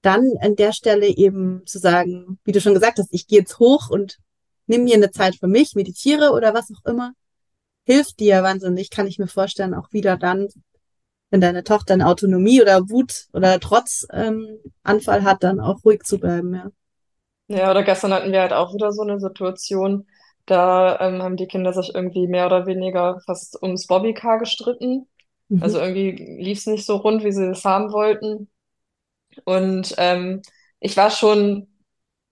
dann 0.00 0.32
an 0.40 0.56
der 0.56 0.72
Stelle 0.72 1.06
eben 1.06 1.62
zu 1.66 1.78
sagen, 1.78 2.38
wie 2.44 2.52
du 2.52 2.60
schon 2.60 2.74
gesagt 2.74 2.98
hast, 2.98 3.08
ich 3.10 3.26
gehe 3.26 3.40
jetzt 3.40 3.58
hoch 3.58 3.90
und 3.90 4.18
nimm 4.66 4.84
mir 4.84 4.94
eine 4.94 5.10
Zeit 5.10 5.36
für 5.36 5.48
mich, 5.48 5.74
meditiere 5.74 6.32
oder 6.32 6.54
was 6.54 6.70
auch 6.70 6.88
immer, 6.88 7.12
hilft 7.84 8.20
dir 8.20 8.42
wahnsinnig, 8.42 8.90
kann 8.90 9.06
ich 9.06 9.18
mir 9.18 9.26
vorstellen, 9.26 9.74
auch 9.74 9.92
wieder 9.92 10.16
dann, 10.16 10.48
wenn 11.30 11.40
deine 11.40 11.64
Tochter 11.64 11.94
eine 11.94 12.06
Autonomie 12.06 12.62
oder 12.62 12.88
Wut 12.88 13.26
oder 13.32 13.60
Trotz 13.60 14.06
ähm, 14.12 14.58
Anfall 14.82 15.24
hat, 15.24 15.42
dann 15.42 15.60
auch 15.60 15.84
ruhig 15.84 16.02
zu 16.04 16.18
bleiben, 16.18 16.54
ja. 16.54 16.70
Ja, 17.48 17.70
oder 17.70 17.82
gestern 17.82 18.12
hatten 18.12 18.32
wir 18.32 18.40
halt 18.40 18.52
auch 18.52 18.74
wieder 18.74 18.92
so 18.92 19.02
eine 19.02 19.20
Situation, 19.20 20.06
da 20.46 20.98
ähm, 21.00 21.22
haben 21.22 21.36
die 21.36 21.46
Kinder 21.46 21.72
sich 21.72 21.94
irgendwie 21.94 22.26
mehr 22.26 22.46
oder 22.46 22.66
weniger 22.66 23.20
fast 23.26 23.60
ums 23.62 23.86
Bobbycar 23.86 24.38
gestritten. 24.38 25.06
Mhm. 25.48 25.62
Also 25.62 25.78
irgendwie 25.78 26.12
lief 26.42 26.58
es 26.58 26.66
nicht 26.66 26.86
so 26.86 26.96
rund, 26.96 27.22
wie 27.24 27.32
sie 27.32 27.46
es 27.50 27.64
haben 27.64 27.92
wollten. 27.92 28.50
Und 29.44 29.94
ähm, 29.98 30.42
ich 30.80 30.96
war 30.96 31.10
schon, 31.10 31.68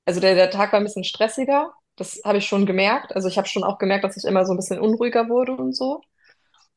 also 0.07 0.21
der, 0.21 0.35
der 0.35 0.51
Tag 0.51 0.73
war 0.73 0.81
ein 0.81 0.85
bisschen 0.85 1.05
stressiger. 1.05 1.73
Das 1.97 2.21
habe 2.25 2.39
ich 2.39 2.47
schon 2.47 2.67
gemerkt. 2.67 3.15
Also 3.17 3.29
ich 3.29 3.39
habe 3.39 3.49
schon 3.49 3.65
auch 3.65 3.79
gemerkt, 3.79 4.05
dass 4.05 4.17
ich 4.17 4.25
immer 4.25 4.47
so 4.47 4.53
ein 4.55 4.57
bisschen 4.59 4.81
unruhiger 4.81 5.29
wurde 5.29 5.53
und 5.55 5.75
so. 5.77 6.03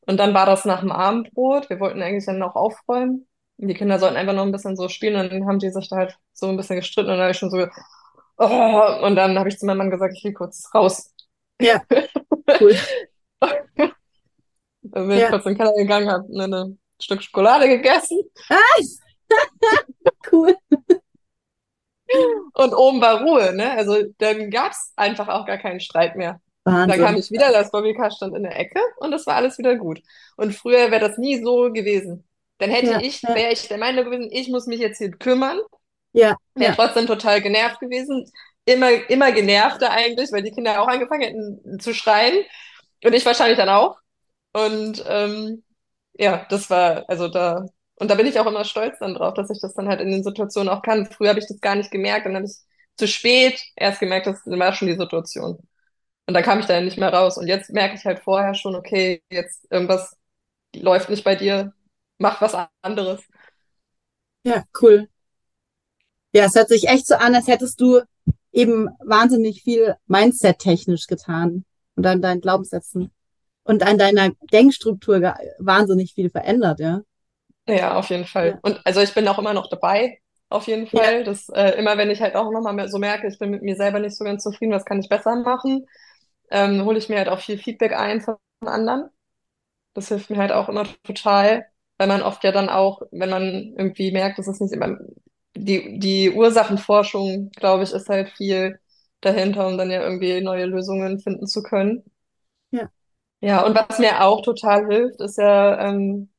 Und 0.02 0.18
dann 0.18 0.34
war 0.34 0.46
das 0.46 0.64
nach 0.64 0.80
dem 0.80 0.92
Abendbrot. 0.92 1.68
Wir 1.70 1.80
wollten 1.80 2.02
eigentlich 2.02 2.26
dann 2.26 2.38
noch 2.38 2.54
aufräumen. 2.56 3.26
Die 3.58 3.74
Kinder 3.74 3.98
sollten 3.98 4.16
einfach 4.16 4.34
noch 4.34 4.42
ein 4.42 4.52
bisschen 4.52 4.76
so 4.76 4.88
spielen 4.88 5.16
und 5.20 5.32
dann 5.32 5.46
haben 5.46 5.58
die 5.58 5.70
sich 5.70 5.88
da 5.88 5.96
halt 5.96 6.18
so 6.34 6.48
ein 6.48 6.56
bisschen 6.56 6.76
gestritten 6.76 7.08
und 7.10 7.14
dann 7.16 7.22
habe 7.22 7.32
ich 7.32 7.38
schon 7.38 7.50
so, 7.50 7.66
oh, 8.38 8.98
und 9.06 9.16
dann 9.16 9.38
habe 9.38 9.48
ich 9.48 9.58
zu 9.58 9.66
meinem 9.66 9.78
Mann 9.78 9.90
gesagt, 9.90 10.14
ich 10.16 10.24
will 10.24 10.32
kurz 10.34 10.68
raus. 10.74 11.12
Ja, 11.60 11.82
cool. 12.60 12.76
Dann 14.82 15.08
bin 15.08 15.18
ich 15.18 15.22
Ja. 15.22 15.28
kurz 15.28 15.44
in 15.46 15.52
den 15.52 15.58
Keller 15.58 15.74
gegangen, 15.74 16.10
habe 16.10 16.26
ne, 16.34 16.44
ein 16.64 16.78
Stück 17.00 17.22
Schokolade 17.22 17.68
gegessen 17.68 18.20
Cool. 20.30 20.56
und 22.54 22.72
oben 22.74 23.00
war 23.00 23.22
Ruhe, 23.22 23.54
ne? 23.54 23.72
Also 23.72 23.96
dann 24.18 24.50
gab's 24.50 24.92
einfach 24.96 25.28
auch 25.28 25.46
gar 25.46 25.58
keinen 25.58 25.80
Streit 25.80 26.16
mehr. 26.16 26.40
Dann 26.86 27.00
kam 27.00 27.16
Wahnsinn. 27.16 27.22
ich 27.24 27.30
wieder, 27.30 27.52
das 27.52 27.70
Bobbycar 27.72 28.10
stand 28.10 28.36
in 28.36 28.44
der 28.44 28.56
Ecke 28.58 28.80
und 28.98 29.12
es 29.12 29.26
war 29.26 29.34
alles 29.36 29.58
wieder 29.58 29.76
gut. 29.76 30.00
Und 30.36 30.54
früher 30.54 30.90
wäre 30.90 31.00
das 31.00 31.18
nie 31.18 31.42
so 31.42 31.72
gewesen. 31.72 32.24
Dann 32.58 32.70
hätte 32.70 32.92
Ja, 32.92 33.00
ich, 33.00 33.22
wäre 33.34 33.52
ich 33.52 33.66
der 33.68 33.78
Meinung 33.78 34.04
gewesen, 34.04 34.30
ich 34.30 34.48
muss 34.48 34.66
mich 34.66 34.80
jetzt 34.80 34.98
hier 34.98 35.10
kümmern. 35.10 35.60
Ja, 36.16 36.36
Wäre 36.54 36.72
ja, 36.72 36.74
trotzdem 36.74 37.06
total 37.06 37.42
genervt 37.42 37.80
gewesen. 37.80 38.30
Immer, 38.64 38.90
immer 39.10 39.32
genervter 39.32 39.90
eigentlich, 39.90 40.32
weil 40.32 40.42
die 40.42 40.50
Kinder 40.50 40.80
auch 40.82 40.88
angefangen 40.88 41.22
hätten 41.22 41.80
zu 41.80 41.94
schreien. 41.94 42.44
Und 43.04 43.14
ich 43.14 43.26
wahrscheinlich 43.26 43.58
dann 43.58 43.68
auch. 43.68 43.98
Und 44.52 45.04
ähm, 45.08 45.64
ja, 46.14 46.46
das 46.50 46.70
war, 46.70 47.04
also 47.08 47.28
da, 47.28 47.66
und 47.96 48.10
da 48.10 48.14
bin 48.16 48.26
ich 48.26 48.38
auch 48.40 48.46
immer 48.46 48.64
stolz 48.64 48.98
dann 49.00 49.14
drauf, 49.14 49.34
dass 49.34 49.50
ich 49.50 49.60
das 49.60 49.74
dann 49.74 49.88
halt 49.88 50.00
in 50.00 50.10
den 50.10 50.24
Situationen 50.24 50.70
auch 50.70 50.82
kann. 50.82 51.06
Früher 51.06 51.30
habe 51.30 51.40
ich 51.40 51.48
das 51.48 51.60
gar 51.60 51.76
nicht 51.76 51.90
gemerkt, 51.90 52.26
dann 52.26 52.36
habe 52.36 52.46
ich 52.46 52.56
zu 52.98 53.08
spät 53.08 53.60
erst 53.76 54.00
gemerkt, 54.00 54.26
das 54.28 54.40
war 54.46 54.74
schon 54.74 54.88
die 54.88 54.96
Situation. 54.96 55.58
Und 56.26 56.34
dann 56.34 56.44
kam 56.44 56.60
ich 56.60 56.66
da 56.66 56.80
nicht 56.80 56.98
mehr 56.98 57.12
raus. 57.14 57.38
Und 57.38 57.48
jetzt 57.48 57.70
merke 57.72 57.96
ich 57.96 58.04
halt 58.06 58.20
vorher 58.20 58.54
schon, 58.54 58.76
okay, 58.76 59.22
jetzt 59.30 59.66
irgendwas 59.70 60.16
läuft 60.76 61.10
nicht 61.10 61.24
bei 61.24 61.36
dir, 61.36 61.74
mach 62.18 62.40
was 62.42 62.56
anderes. 62.82 63.22
ja, 64.44 64.64
cool. 64.80 65.08
Ja, 66.36 66.44
es 66.44 66.54
hört 66.54 66.68
sich 66.68 66.86
echt 66.88 67.06
so 67.06 67.14
an, 67.14 67.34
als 67.34 67.46
hättest 67.48 67.80
du 67.80 68.02
eben 68.52 68.90
wahnsinnig 69.02 69.62
viel 69.62 69.94
Mindset-technisch 70.06 71.06
getan 71.06 71.64
und 71.94 72.06
an 72.06 72.20
deinen 72.20 72.42
Glaubenssätzen 72.42 73.10
und 73.64 73.82
an 73.82 73.96
deiner 73.96 74.32
Denkstruktur 74.52 75.34
wahnsinnig 75.58 76.12
viel 76.12 76.28
verändert, 76.28 76.78
ja. 76.80 77.00
Ja, 77.66 77.94
auf 77.96 78.10
jeden 78.10 78.26
Fall. 78.26 78.48
Ja. 78.50 78.58
Und 78.62 78.80
also 78.84 79.00
ich 79.00 79.14
bin 79.14 79.26
auch 79.28 79.38
immer 79.38 79.54
noch 79.54 79.70
dabei, 79.70 80.18
auf 80.50 80.66
jeden 80.66 80.84
Ja. 80.92 81.02
Fall. 81.02 81.24
Das, 81.24 81.48
äh, 81.48 81.70
immer 81.78 81.96
wenn 81.96 82.10
ich 82.10 82.20
halt 82.20 82.34
auch 82.36 82.50
nochmal 82.52 82.86
so 82.88 82.98
merke, 82.98 83.28
ich 83.28 83.38
bin 83.38 83.50
mit 83.50 83.62
mir 83.62 83.76
selber 83.76 83.98
nicht 83.98 84.14
so 84.16 84.24
ganz 84.24 84.42
zufrieden, 84.42 84.72
was 84.72 84.84
kann 84.84 85.00
ich 85.00 85.08
besser 85.08 85.36
machen, 85.36 85.86
ähm, 86.50 86.84
hole 86.84 86.98
ich 86.98 87.08
mir 87.08 87.18
halt 87.18 87.28
auch 87.28 87.40
viel 87.40 87.58
Feedback 87.58 87.92
ein 87.96 88.20
von 88.20 88.36
anderen. 88.64 89.08
Das 89.94 90.08
hilft 90.08 90.30
mir 90.30 90.36
halt 90.38 90.52
auch 90.52 90.68
immer 90.68 90.86
total, 91.04 91.66
weil 91.98 92.08
man 92.08 92.22
oft 92.22 92.44
ja 92.44 92.52
dann 92.52 92.68
auch, 92.68 93.02
wenn 93.10 93.30
man 93.30 93.42
irgendwie 93.76 94.12
merkt, 94.12 94.38
das 94.38 94.48
ist 94.48 94.60
nicht 94.60 94.72
immer, 94.74 94.98
die, 95.56 95.98
die 95.98 96.30
Ursachenforschung, 96.32 97.50
glaube 97.50 97.84
ich, 97.84 97.92
ist 97.92 98.08
halt 98.08 98.30
viel 98.30 98.78
dahinter, 99.20 99.66
um 99.66 99.78
dann 99.78 99.90
ja 99.90 100.02
irgendwie 100.02 100.40
neue 100.40 100.66
Lösungen 100.66 101.20
finden 101.20 101.46
zu 101.46 101.62
können. 101.62 102.04
Ja. 102.70 102.90
Ja, 103.40 103.64
und 103.64 103.74
was 103.74 103.98
mir 103.98 104.22
auch 104.24 104.42
total 104.42 104.86
hilft, 104.86 105.20
ist 105.20 105.36
ja 105.38 105.78
ähm, 105.88 106.30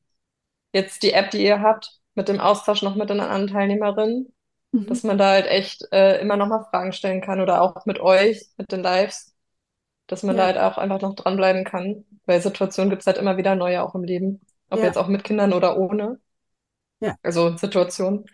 jetzt 0.74 1.04
die 1.04 1.14
App, 1.14 1.32
die 1.32 1.44
ihr 1.46 1.62
habt, 1.62 2.00
mit 2.16 2.30
dem 2.30 2.40
Austausch 2.42 2.84
noch 2.84 2.96
mit 2.96 3.10
den 3.10 3.20
anderen 3.22 3.48
Teilnehmerinnen, 3.48 4.34
Mhm. 4.74 4.88
dass 4.88 5.04
man 5.04 5.18
da 5.18 5.32
halt 5.32 5.48
echt 5.48 5.84
äh, 5.94 6.22
immer 6.22 6.38
noch 6.38 6.48
mal 6.48 6.66
Fragen 6.72 6.94
stellen 6.94 7.22
kann 7.22 7.42
oder 7.42 7.62
auch 7.62 7.86
mit 7.86 8.00
euch, 8.00 8.48
mit 8.58 8.72
den 8.72 8.84
Lives, 8.84 9.36
dass 10.08 10.24
man 10.24 10.38
da 10.38 10.46
Ja. 10.46 10.48
halt 10.48 10.58
auch 10.60 10.78
einfach 10.80 11.02
noch 11.02 11.16
dranbleiben 11.16 11.66
kann, 11.66 12.06
weil 12.26 12.42
Situationen 12.42 12.90
gibt's 12.92 13.08
halt 13.08 13.18
immer 13.20 13.38
wieder 13.38 13.56
neue 13.56 13.84
auch 13.84 13.96
im 13.96 14.04
Leben, 14.06 14.42
ob 14.70 14.84
Ja. 14.84 14.84
jetzt 14.84 14.98
auch 14.98 15.08
mit 15.10 15.24
Kindern 15.26 15.54
oder 15.54 15.78
ohne. 15.78 16.20
Ja. 17.00 17.18
Also 17.24 17.56
Situationen. 17.58 18.26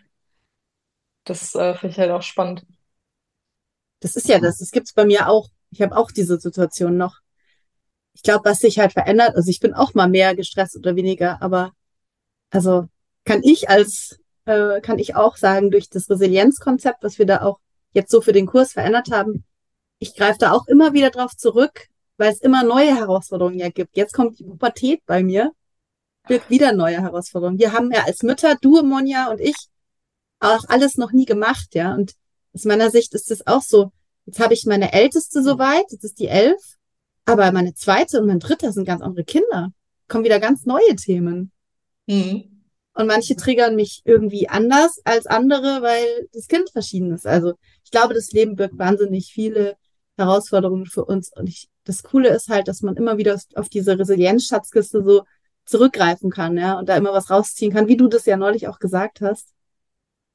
Das 1.24 1.54
äh, 1.54 1.74
finde 1.74 1.92
ich 1.92 1.98
halt 1.98 2.10
auch 2.10 2.22
spannend. 2.22 2.64
Das 4.00 4.16
ist 4.16 4.28
ja 4.28 4.38
das. 4.38 4.58
Das 4.58 4.70
gibt's 4.70 4.92
bei 4.92 5.04
mir 5.04 5.28
auch. 5.28 5.48
Ich 5.70 5.82
habe 5.82 5.96
auch 5.96 6.10
diese 6.10 6.38
Situation 6.38 6.96
noch. 6.96 7.18
Ich 8.12 8.22
glaube, 8.22 8.48
was 8.48 8.60
sich 8.60 8.78
halt 8.78 8.92
verändert, 8.92 9.34
also 9.34 9.50
ich 9.50 9.60
bin 9.60 9.74
auch 9.74 9.94
mal 9.94 10.08
mehr 10.08 10.36
gestresst 10.36 10.76
oder 10.76 10.94
weniger, 10.94 11.42
aber 11.42 11.72
also 12.50 12.88
kann 13.24 13.42
ich 13.42 13.68
als, 13.68 14.20
äh, 14.44 14.80
kann 14.80 14.98
ich 14.98 15.16
auch 15.16 15.36
sagen, 15.36 15.70
durch 15.70 15.88
das 15.88 16.08
Resilienzkonzept, 16.08 17.02
was 17.02 17.18
wir 17.18 17.26
da 17.26 17.42
auch 17.42 17.58
jetzt 17.92 18.10
so 18.10 18.20
für 18.20 18.32
den 18.32 18.46
Kurs 18.46 18.72
verändert 18.72 19.10
haben, 19.10 19.44
ich 19.98 20.14
greife 20.14 20.38
da 20.38 20.52
auch 20.52 20.68
immer 20.68 20.92
wieder 20.92 21.10
drauf 21.10 21.36
zurück, 21.36 21.88
weil 22.16 22.32
es 22.32 22.40
immer 22.40 22.62
neue 22.62 22.94
Herausforderungen 22.94 23.58
ja 23.58 23.70
gibt. 23.70 23.96
Jetzt 23.96 24.12
kommt 24.12 24.38
die 24.38 24.44
Pubertät 24.44 25.02
bei 25.06 25.22
mir, 25.22 25.52
wird 26.28 26.48
wieder 26.50 26.72
neue 26.72 27.00
Herausforderungen. 27.02 27.58
Wir 27.58 27.72
haben 27.72 27.90
ja 27.90 28.04
als 28.04 28.22
Mütter, 28.22 28.56
du, 28.60 28.82
Monja 28.82 29.30
und 29.30 29.40
ich, 29.40 29.56
auch 30.40 30.64
alles 30.68 30.96
noch 30.96 31.12
nie 31.12 31.24
gemacht, 31.24 31.74
ja. 31.74 31.94
Und 31.94 32.14
aus 32.52 32.64
meiner 32.64 32.90
Sicht 32.90 33.14
ist 33.14 33.30
es 33.30 33.46
auch 33.46 33.62
so. 33.62 33.92
Jetzt 34.26 34.40
habe 34.40 34.54
ich 34.54 34.64
meine 34.64 34.92
Älteste 34.92 35.42
soweit, 35.42 35.84
jetzt 35.90 36.04
ist 36.04 36.18
die 36.18 36.28
elf, 36.28 36.60
aber 37.24 37.52
meine 37.52 37.74
zweite 37.74 38.20
und 38.20 38.26
mein 38.26 38.40
dritter 38.40 38.72
sind 38.72 38.84
ganz 38.84 39.02
andere 39.02 39.24
Kinder. 39.24 39.70
Kommen 40.08 40.24
wieder 40.24 40.40
ganz 40.40 40.64
neue 40.64 40.96
Themen. 40.96 41.52
Mhm. 42.06 42.54
Und 42.94 43.06
manche 43.06 43.34
triggern 43.34 43.74
mich 43.74 44.02
irgendwie 44.04 44.48
anders 44.48 45.00
als 45.04 45.26
andere, 45.26 45.82
weil 45.82 46.28
das 46.32 46.46
Kind 46.46 46.70
verschieden 46.70 47.12
ist. 47.12 47.26
Also 47.26 47.54
ich 47.82 47.90
glaube, 47.90 48.14
das 48.14 48.30
Leben 48.30 48.54
birgt 48.54 48.78
wahnsinnig 48.78 49.32
viele 49.32 49.76
Herausforderungen 50.16 50.86
für 50.86 51.04
uns. 51.04 51.30
Und 51.34 51.48
ich, 51.48 51.68
das 51.84 52.04
Coole 52.04 52.28
ist 52.28 52.48
halt, 52.48 52.68
dass 52.68 52.82
man 52.82 52.96
immer 52.96 53.18
wieder 53.18 53.38
auf 53.56 53.68
diese 53.68 53.98
Resilienzschatzkiste 53.98 55.02
so 55.02 55.24
zurückgreifen 55.64 56.30
kann, 56.30 56.56
ja, 56.56 56.78
und 56.78 56.88
da 56.88 56.96
immer 56.96 57.12
was 57.12 57.30
rausziehen 57.30 57.72
kann, 57.72 57.88
wie 57.88 57.96
du 57.96 58.06
das 58.06 58.26
ja 58.26 58.36
neulich 58.36 58.68
auch 58.68 58.78
gesagt 58.78 59.20
hast. 59.20 59.48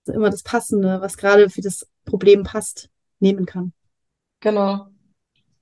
Immer 0.10 0.30
das 0.30 0.44
Passende, 0.44 1.02
was 1.02 1.18
gerade 1.18 1.50
für 1.50 1.62
das 1.62 1.88
Problem 2.06 2.44
passt, 2.44 2.90
nehmen 3.20 3.46
kann. 3.46 3.74
Genau. 4.40 4.88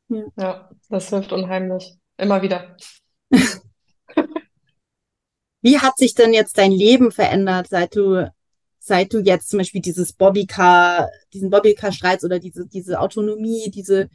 Ja. 0.10 0.24
Ja, 0.38 0.70
das 0.90 1.10
hilft 1.10 1.32
unheimlich. 1.32 1.96
Immer 2.18 2.42
wieder. 2.42 2.78
Wie 5.62 5.80
hat 5.80 5.98
sich 5.98 6.14
denn 6.14 6.34
jetzt 6.34 6.58
dein 6.58 6.72
Leben 6.72 7.12
verändert, 7.12 7.68
seit 7.70 7.96
du, 7.96 8.32
seit 8.80 9.14
du 9.14 9.20
jetzt 9.20 9.50
zum 9.50 9.60
Beispiel 9.60 9.82
dieses 9.82 10.14
Bobbycar, 10.14 11.10
diesen 11.34 11.50
Bobbycar-Streits 11.50 12.24
oder 12.24 12.40
diese, 12.40 12.68
diese 12.68 13.00
Autonomie, 13.00 13.70
diese, 13.70 14.10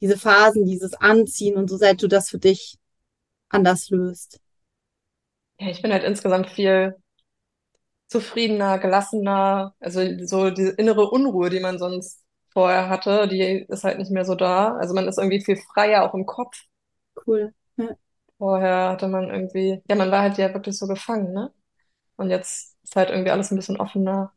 diese 0.00 0.16
Phasen, 0.16 0.64
dieses 0.64 0.94
Anziehen 0.94 1.56
und 1.56 1.68
so, 1.68 1.76
seit 1.76 2.02
du 2.02 2.08
das 2.08 2.30
für 2.30 2.38
dich 2.38 2.78
anders 3.48 3.90
löst? 3.90 4.40
Ja, 5.58 5.68
ich 5.68 5.82
bin 5.82 5.92
halt 5.92 6.04
insgesamt 6.04 6.50
viel 6.50 6.94
zufriedener, 8.08 8.78
gelassener. 8.78 9.74
Also 9.80 10.02
so 10.26 10.50
diese 10.50 10.70
innere 10.72 11.10
Unruhe, 11.10 11.50
die 11.50 11.60
man 11.60 11.78
sonst 11.78 12.24
vorher 12.50 12.88
hatte, 12.88 13.28
die 13.28 13.66
ist 13.68 13.84
halt 13.84 13.98
nicht 13.98 14.10
mehr 14.10 14.24
so 14.24 14.34
da. 14.34 14.76
Also 14.76 14.94
man 14.94 15.08
ist 15.08 15.18
irgendwie 15.18 15.44
viel 15.44 15.56
freier 15.56 16.04
auch 16.04 16.14
im 16.14 16.26
Kopf. 16.26 16.56
Cool. 17.26 17.52
Vorher 18.38 18.90
hatte 18.90 19.08
man 19.08 19.30
irgendwie, 19.30 19.82
ja, 19.88 19.96
man 19.96 20.10
war 20.10 20.22
halt 20.22 20.38
ja 20.38 20.52
wirklich 20.52 20.78
so 20.78 20.86
gefangen, 20.86 21.32
ne? 21.32 21.52
Und 22.16 22.30
jetzt 22.30 22.76
ist 22.84 22.96
halt 22.96 23.10
irgendwie 23.10 23.30
alles 23.32 23.50
ein 23.52 23.56
bisschen 23.56 23.78
offener 23.80 24.32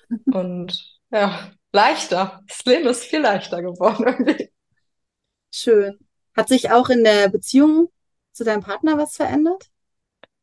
und 0.30 1.00
ja, 1.10 1.52
leichter. 1.72 2.42
Das 2.48 2.64
Leben 2.66 2.88
ist 2.88 3.04
viel 3.04 3.20
leichter 3.20 3.62
geworden 3.62 4.04
irgendwie. 4.06 4.52
Schön. 5.52 5.98
Hat 6.36 6.48
sich 6.48 6.70
auch 6.72 6.88
in 6.88 7.04
der 7.04 7.28
Beziehung 7.28 7.90
zu 8.32 8.44
deinem 8.44 8.62
Partner 8.62 8.98
was 8.98 9.16
verändert? 9.16 9.70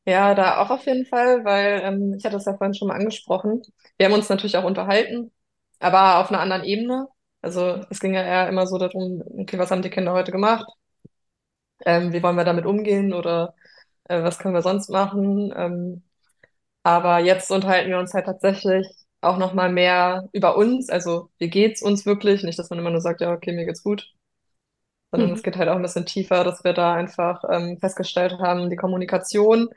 Ja, 0.09 0.33
da 0.33 0.57
auch 0.61 0.69
auf 0.71 0.85
jeden 0.85 1.05
Fall, 1.05 1.43
weil 1.45 1.81
ähm, 1.83 2.15
ich 2.17 2.25
hatte 2.25 2.37
es 2.37 2.45
ja 2.45 2.57
vorhin 2.57 2.73
schon 2.73 2.87
mal 2.87 2.95
angesprochen. 2.95 3.61
Wir 3.97 4.07
haben 4.07 4.13
uns 4.13 4.29
natürlich 4.29 4.57
auch 4.57 4.63
unterhalten, 4.63 5.31
aber 5.79 6.19
auf 6.19 6.29
einer 6.29 6.39
anderen 6.41 6.63
Ebene. 6.63 7.07
Also 7.41 7.81
es 7.89 7.99
ging 7.99 8.13
ja 8.15 8.23
eher 8.23 8.49
immer 8.49 8.65
so 8.67 8.77
darum, 8.77 9.21
okay, 9.39 9.57
was 9.59 9.71
haben 9.71 9.81
die 9.83 9.89
Kinder 9.91 10.13
heute 10.13 10.31
gemacht? 10.31 10.65
Ähm, 11.85 12.11
wie 12.13 12.21
wollen 12.23 12.35
wir 12.35 12.43
damit 12.45 12.65
umgehen 12.65 13.13
oder 13.13 13.55
äh, 14.05 14.23
was 14.23 14.39
können 14.39 14.53
wir 14.55 14.61
sonst 14.61 14.89
machen? 14.89 15.53
Ähm, 15.55 16.03
aber 16.83 17.19
jetzt 17.19 17.51
unterhalten 17.51 17.89
wir 17.91 17.99
uns 17.99 18.13
halt 18.15 18.25
tatsächlich 18.27 18.87
auch 19.21 19.37
noch 19.39 19.53
mal 19.53 19.71
mehr 19.71 20.29
über 20.33 20.57
uns. 20.57 20.89
Also 20.89 21.31
wie 21.39 21.49
geht's 21.49 21.81
uns 21.83 22.05
wirklich? 22.07 22.43
Nicht, 22.43 22.59
dass 22.59 22.71
man 22.71 22.79
immer 22.79 22.91
nur 22.91 23.01
sagt, 23.01 23.21
ja, 23.21 23.33
okay, 23.33 23.53
mir 23.53 23.65
geht's 23.65 23.83
gut, 23.83 24.13
sondern 25.11 25.31
Mhm. 25.31 25.33
es 25.33 25.43
geht 25.43 25.57
halt 25.57 25.69
auch 25.69 25.75
ein 25.75 25.81
bisschen 25.81 26.05
tiefer, 26.05 26.43
dass 26.43 26.63
wir 26.63 26.73
da 26.73 26.93
einfach 26.93 27.43
ähm, 27.49 27.77
festgestellt 27.79 28.33
haben, 28.39 28.69
die 28.69 28.75
Kommunikation 28.75 29.69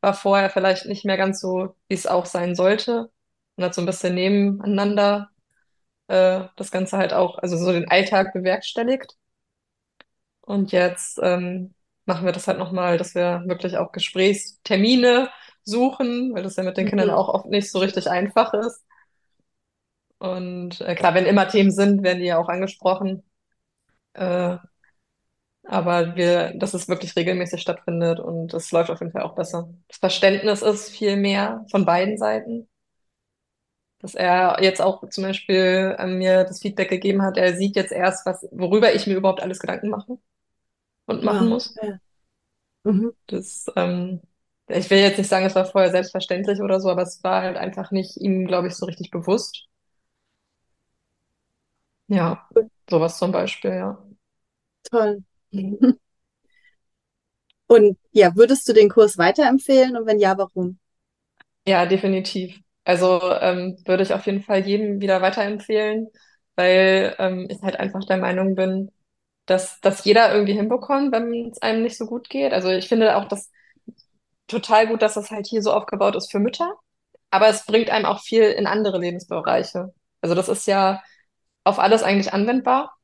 war 0.00 0.14
vorher 0.14 0.50
vielleicht 0.50 0.86
nicht 0.86 1.04
mehr 1.04 1.16
ganz 1.16 1.40
so, 1.40 1.76
wie 1.88 1.94
es 1.94 2.06
auch 2.06 2.26
sein 2.26 2.54
sollte. 2.54 3.10
Und 3.56 3.64
hat 3.64 3.74
so 3.74 3.82
ein 3.82 3.86
bisschen 3.86 4.14
nebeneinander 4.14 5.30
äh, 6.08 6.44
das 6.56 6.70
Ganze 6.72 6.98
halt 6.98 7.12
auch, 7.14 7.38
also 7.38 7.56
so 7.58 7.72
den 7.72 7.88
Alltag 7.90 8.32
bewerkstelligt. 8.34 9.16
Und 10.42 10.72
jetzt 10.72 11.18
ähm, 11.22 11.74
machen 12.06 12.24
wir 12.24 12.32
das 12.32 12.48
halt 12.48 12.58
nochmal, 12.58 12.98
dass 12.98 13.14
wir 13.14 13.42
wirklich 13.46 13.76
auch 13.78 13.92
Gesprächstermine 13.92 15.30
suchen, 15.64 16.34
weil 16.34 16.42
das 16.42 16.56
ja 16.56 16.62
mit 16.64 16.76
den 16.76 16.86
Kindern 16.86 17.10
Mhm. 17.10 17.10
auch 17.10 17.28
oft 17.28 17.46
nicht 17.46 17.70
so 17.70 17.78
richtig 17.78 18.10
einfach 18.10 18.54
ist. 18.54 18.82
Und 20.18 20.80
äh, 20.82 20.94
klar, 20.94 21.14
wenn 21.14 21.26
immer 21.26 21.48
Themen 21.48 21.70
sind, 21.70 22.02
werden 22.02 22.18
die 22.20 22.26
ja 22.26 22.38
auch 22.38 22.48
angesprochen. 22.48 23.22
Äh, 24.14 24.58
Aber 25.70 26.16
wir, 26.16 26.52
dass 26.58 26.74
es 26.74 26.88
wirklich 26.88 27.16
regelmäßig 27.16 27.62
stattfindet 27.62 28.20
und 28.20 28.52
es 28.54 28.72
läuft 28.72 28.90
auf 28.90 29.00
jeden 29.00 29.12
Fall 29.12 29.22
auch 29.22 29.34
besser. 29.36 29.70
Das 29.88 29.98
Verständnis 29.98 30.62
ist 30.62 30.90
viel 30.90 31.16
mehr 31.16 31.64
von 31.70 31.84
beiden 31.86 32.18
Seiten. 32.18 32.68
Dass 34.00 34.14
er 34.14 34.62
jetzt 34.62 34.80
auch 34.80 35.06
zum 35.10 35.24
Beispiel 35.24 35.94
an 35.98 36.16
mir 36.18 36.44
das 36.44 36.60
Feedback 36.60 36.88
gegeben 36.88 37.22
hat, 37.22 37.36
er 37.36 37.54
sieht 37.56 37.76
jetzt 37.76 37.92
erst, 37.92 38.24
was, 38.26 38.46
worüber 38.50 38.94
ich 38.94 39.06
mir 39.06 39.14
überhaupt 39.16 39.42
alles 39.42 39.58
Gedanken 39.60 39.90
mache 39.90 40.18
und 41.06 41.24
machen 41.24 41.48
Ja, 41.48 41.50
muss. 41.50 41.80
ja. 41.82 42.00
Mhm. 42.84 43.12
Das, 43.26 43.66
ähm, 43.76 44.20
ich 44.68 44.90
will 44.90 44.98
jetzt 44.98 45.18
nicht 45.18 45.28
sagen, 45.28 45.46
es 45.46 45.54
war 45.54 45.64
vorher 45.66 45.90
selbstverständlich 45.90 46.60
oder 46.60 46.80
so, 46.80 46.90
aber 46.90 47.02
es 47.02 47.22
war 47.24 47.42
halt 47.42 47.56
einfach 47.56 47.90
nicht 47.90 48.16
ihm, 48.18 48.46
glaube 48.46 48.68
ich, 48.68 48.74
so 48.74 48.86
richtig 48.86 49.10
bewusst. 49.10 49.66
Ja, 52.08 52.50
sowas 52.90 53.16
zum 53.18 53.32
Beispiel, 53.32 53.70
ja. 53.72 53.98
Toll. 54.90 55.22
Und 57.66 57.96
ja, 58.12 58.36
würdest 58.36 58.68
du 58.68 58.74
den 58.74 58.90
Kurs 58.90 59.16
weiterempfehlen 59.16 59.96
und 59.96 60.04
wenn 60.06 60.18
ja, 60.18 60.36
warum? 60.36 60.78
Ja, 61.66 61.86
definitiv. 61.86 62.58
Also 62.84 63.20
ähm, 63.40 63.76
würde 63.86 64.02
ich 64.02 64.12
auf 64.14 64.26
jeden 64.26 64.42
Fall 64.42 64.66
jedem 64.66 65.00
wieder 65.00 65.22
weiterempfehlen, 65.22 66.08
weil 66.56 67.14
ähm, 67.18 67.46
ich 67.50 67.60
halt 67.62 67.76
einfach 67.78 68.04
der 68.04 68.16
Meinung 68.16 68.54
bin, 68.54 68.90
dass 69.46 69.80
dass 69.80 70.04
jeder 70.04 70.32
irgendwie 70.32 70.54
hinbekommt, 70.54 71.12
wenn 71.12 71.50
es 71.50 71.60
einem 71.62 71.82
nicht 71.82 71.96
so 71.98 72.06
gut 72.06 72.28
geht. 72.30 72.52
Also 72.52 72.70
ich 72.70 72.88
finde 72.88 73.16
auch 73.16 73.28
das 73.28 73.50
total 74.48 74.88
gut, 74.88 75.02
dass 75.02 75.14
das 75.14 75.30
halt 75.30 75.46
hier 75.46 75.62
so 75.62 75.72
aufgebaut 75.72 76.16
ist 76.16 76.30
für 76.30 76.40
Mütter, 76.40 76.74
aber 77.30 77.48
es 77.48 77.66
bringt 77.66 77.90
einem 77.90 78.06
auch 78.06 78.22
viel 78.22 78.44
in 78.44 78.66
andere 78.66 78.98
Lebensbereiche. 78.98 79.94
Also 80.22 80.34
das 80.34 80.48
ist 80.48 80.66
ja 80.66 81.02
auf 81.64 81.78
alles 81.80 82.02
eigentlich 82.02 82.32
anwendbar. 82.34 82.94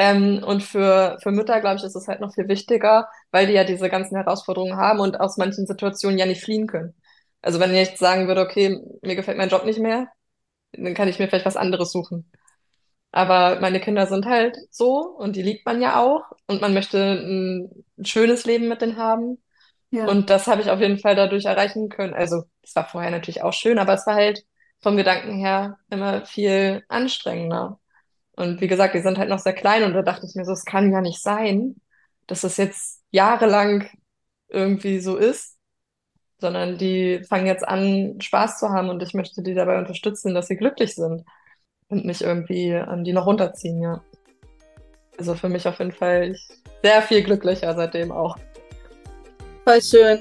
Ähm, 0.00 0.42
und 0.42 0.62
für, 0.62 1.18
für 1.22 1.30
Mütter, 1.30 1.60
glaube 1.60 1.76
ich, 1.76 1.84
ist 1.84 1.94
es 1.94 2.08
halt 2.08 2.20
noch 2.20 2.32
viel 2.32 2.48
wichtiger, 2.48 3.06
weil 3.32 3.46
die 3.46 3.52
ja 3.52 3.64
diese 3.64 3.90
ganzen 3.90 4.16
Herausforderungen 4.16 4.78
haben 4.78 4.98
und 4.98 5.20
aus 5.20 5.36
manchen 5.36 5.66
Situationen 5.66 6.18
ja 6.18 6.24
nicht 6.24 6.42
fliehen 6.42 6.66
können. 6.66 6.94
Also 7.42 7.60
wenn 7.60 7.70
ich 7.70 7.76
jetzt 7.76 7.98
sagen 7.98 8.26
würde, 8.26 8.40
okay, 8.40 8.80
mir 9.02 9.14
gefällt 9.14 9.36
mein 9.36 9.50
Job 9.50 9.66
nicht 9.66 9.78
mehr, 9.78 10.08
dann 10.72 10.94
kann 10.94 11.08
ich 11.08 11.18
mir 11.18 11.28
vielleicht 11.28 11.44
was 11.44 11.58
anderes 11.58 11.92
suchen. 11.92 12.30
Aber 13.12 13.60
meine 13.60 13.78
Kinder 13.78 14.06
sind 14.06 14.24
halt 14.24 14.56
so 14.70 15.00
und 15.02 15.36
die 15.36 15.42
liebt 15.42 15.66
man 15.66 15.82
ja 15.82 16.00
auch 16.00 16.22
und 16.46 16.62
man 16.62 16.72
möchte 16.72 16.98
ein 16.98 17.84
schönes 18.02 18.46
Leben 18.46 18.68
mit 18.68 18.80
denen 18.80 18.96
haben. 18.96 19.42
Ja. 19.90 20.06
Und 20.06 20.30
das 20.30 20.46
habe 20.46 20.62
ich 20.62 20.70
auf 20.70 20.80
jeden 20.80 20.98
Fall 20.98 21.16
dadurch 21.16 21.44
erreichen 21.44 21.90
können. 21.90 22.14
Also 22.14 22.44
es 22.62 22.74
war 22.74 22.86
vorher 22.88 23.10
natürlich 23.10 23.42
auch 23.42 23.52
schön, 23.52 23.78
aber 23.78 23.92
es 23.94 24.06
war 24.06 24.14
halt 24.14 24.44
vom 24.80 24.96
Gedanken 24.96 25.34
her 25.34 25.76
immer 25.90 26.24
viel 26.24 26.84
anstrengender. 26.88 27.79
Und 28.40 28.62
wie 28.62 28.68
gesagt, 28.68 28.94
die 28.94 29.02
sind 29.02 29.18
halt 29.18 29.28
noch 29.28 29.38
sehr 29.38 29.52
klein 29.52 29.84
und 29.84 29.92
da 29.92 30.00
dachte 30.00 30.24
ich 30.24 30.34
mir 30.34 30.46
so, 30.46 30.52
es 30.52 30.64
kann 30.64 30.90
ja 30.90 31.02
nicht 31.02 31.22
sein, 31.22 31.76
dass 32.26 32.40
das 32.40 32.56
jetzt 32.56 33.02
jahrelang 33.10 33.86
irgendwie 34.48 34.98
so 34.98 35.18
ist, 35.18 35.58
sondern 36.38 36.78
die 36.78 37.22
fangen 37.28 37.44
jetzt 37.44 37.68
an, 37.68 38.18
Spaß 38.18 38.58
zu 38.58 38.70
haben 38.70 38.88
und 38.88 39.02
ich 39.02 39.12
möchte 39.12 39.42
die 39.42 39.52
dabei 39.52 39.78
unterstützen, 39.78 40.32
dass 40.32 40.46
sie 40.46 40.56
glücklich 40.56 40.94
sind 40.94 41.26
und 41.88 42.06
nicht 42.06 42.22
irgendwie 42.22 42.70
ähm, 42.70 43.04
die 43.04 43.12
noch 43.12 43.26
runterziehen, 43.26 43.82
ja. 43.82 44.00
Also 45.18 45.34
für 45.34 45.50
mich 45.50 45.68
auf 45.68 45.78
jeden 45.78 45.92
Fall 45.92 46.34
sehr 46.82 47.02
viel 47.02 47.22
glücklicher 47.22 47.74
seitdem 47.74 48.10
auch. 48.10 48.38
Voll 49.64 49.82
schön. 49.82 50.20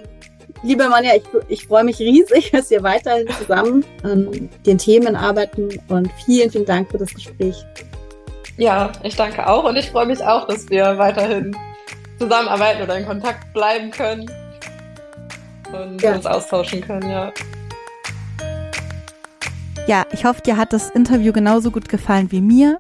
Liebe 0.61 0.89
Manja, 0.89 1.15
ich, 1.15 1.23
ich 1.47 1.67
freue 1.67 1.85
mich 1.85 1.99
riesig, 1.99 2.51
dass 2.51 2.69
wir 2.69 2.83
weiterhin 2.83 3.29
zusammen 3.29 3.85
an 4.03 4.49
den 4.65 4.77
Themen 4.77 5.15
arbeiten 5.15 5.69
und 5.87 6.11
vielen, 6.25 6.51
vielen 6.51 6.65
Dank 6.65 6.91
für 6.91 6.97
das 6.97 7.13
Gespräch. 7.13 7.63
Ja, 8.59 8.91
ich 9.03 9.15
danke 9.15 9.47
auch 9.47 9.63
und 9.63 9.77
ich 9.77 9.89
freue 9.89 10.05
mich 10.05 10.21
auch, 10.21 10.45
dass 10.47 10.69
wir 10.69 10.97
weiterhin 10.97 11.55
zusammenarbeiten 12.17 12.83
oder 12.83 12.97
in 12.97 13.05
Kontakt 13.05 13.53
bleiben 13.53 13.89
können 13.89 14.29
und 15.71 16.01
Ja. 16.01 16.15
uns 16.15 16.25
austauschen 16.25 16.81
können, 16.81 17.09
ja. 17.09 17.31
Ja, 19.87 20.03
ich 20.11 20.25
hoffe, 20.25 20.41
dir 20.41 20.57
hat 20.57 20.73
das 20.73 20.89
Interview 20.89 21.31
genauso 21.31 21.71
gut 21.71 21.87
gefallen 21.87 22.33
wie 22.33 22.41
mir. 22.41 22.79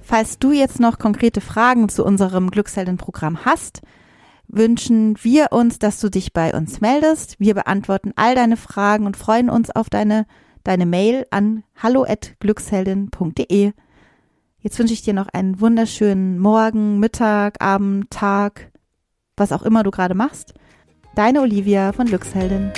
Falls 0.00 0.38
du 0.38 0.52
jetzt 0.52 0.78
noch 0.78 1.00
konkrete 1.00 1.40
Fragen 1.40 1.88
zu 1.88 2.04
unserem 2.04 2.50
Glückshelden-Programm 2.52 3.44
hast, 3.44 3.82
wünschen 4.46 5.16
wir 5.22 5.48
uns, 5.50 5.80
dass 5.80 5.98
du 5.98 6.10
dich 6.10 6.32
bei 6.32 6.54
uns 6.54 6.80
meldest. 6.80 7.34
Wir 7.40 7.54
beantworten 7.54 8.12
all 8.14 8.36
deine 8.36 8.56
Fragen 8.56 9.04
und 9.04 9.16
freuen 9.16 9.50
uns 9.50 9.70
auf 9.70 9.90
deine, 9.90 10.26
deine 10.62 10.86
Mail 10.86 11.26
an 11.30 11.64
hallo@glücksheldin.de. 11.82 13.72
Jetzt 14.68 14.78
wünsche 14.78 14.92
ich 14.92 15.00
dir 15.00 15.14
noch 15.14 15.28
einen 15.28 15.62
wunderschönen 15.62 16.38
Morgen, 16.38 16.98
Mittag, 16.98 17.62
Abend, 17.62 18.10
Tag, 18.10 18.70
was 19.34 19.50
auch 19.50 19.62
immer 19.62 19.82
du 19.82 19.90
gerade 19.90 20.14
machst. 20.14 20.52
Deine 21.14 21.40
Olivia 21.40 21.92
von 21.92 22.04
Glücksheldin. 22.04 22.70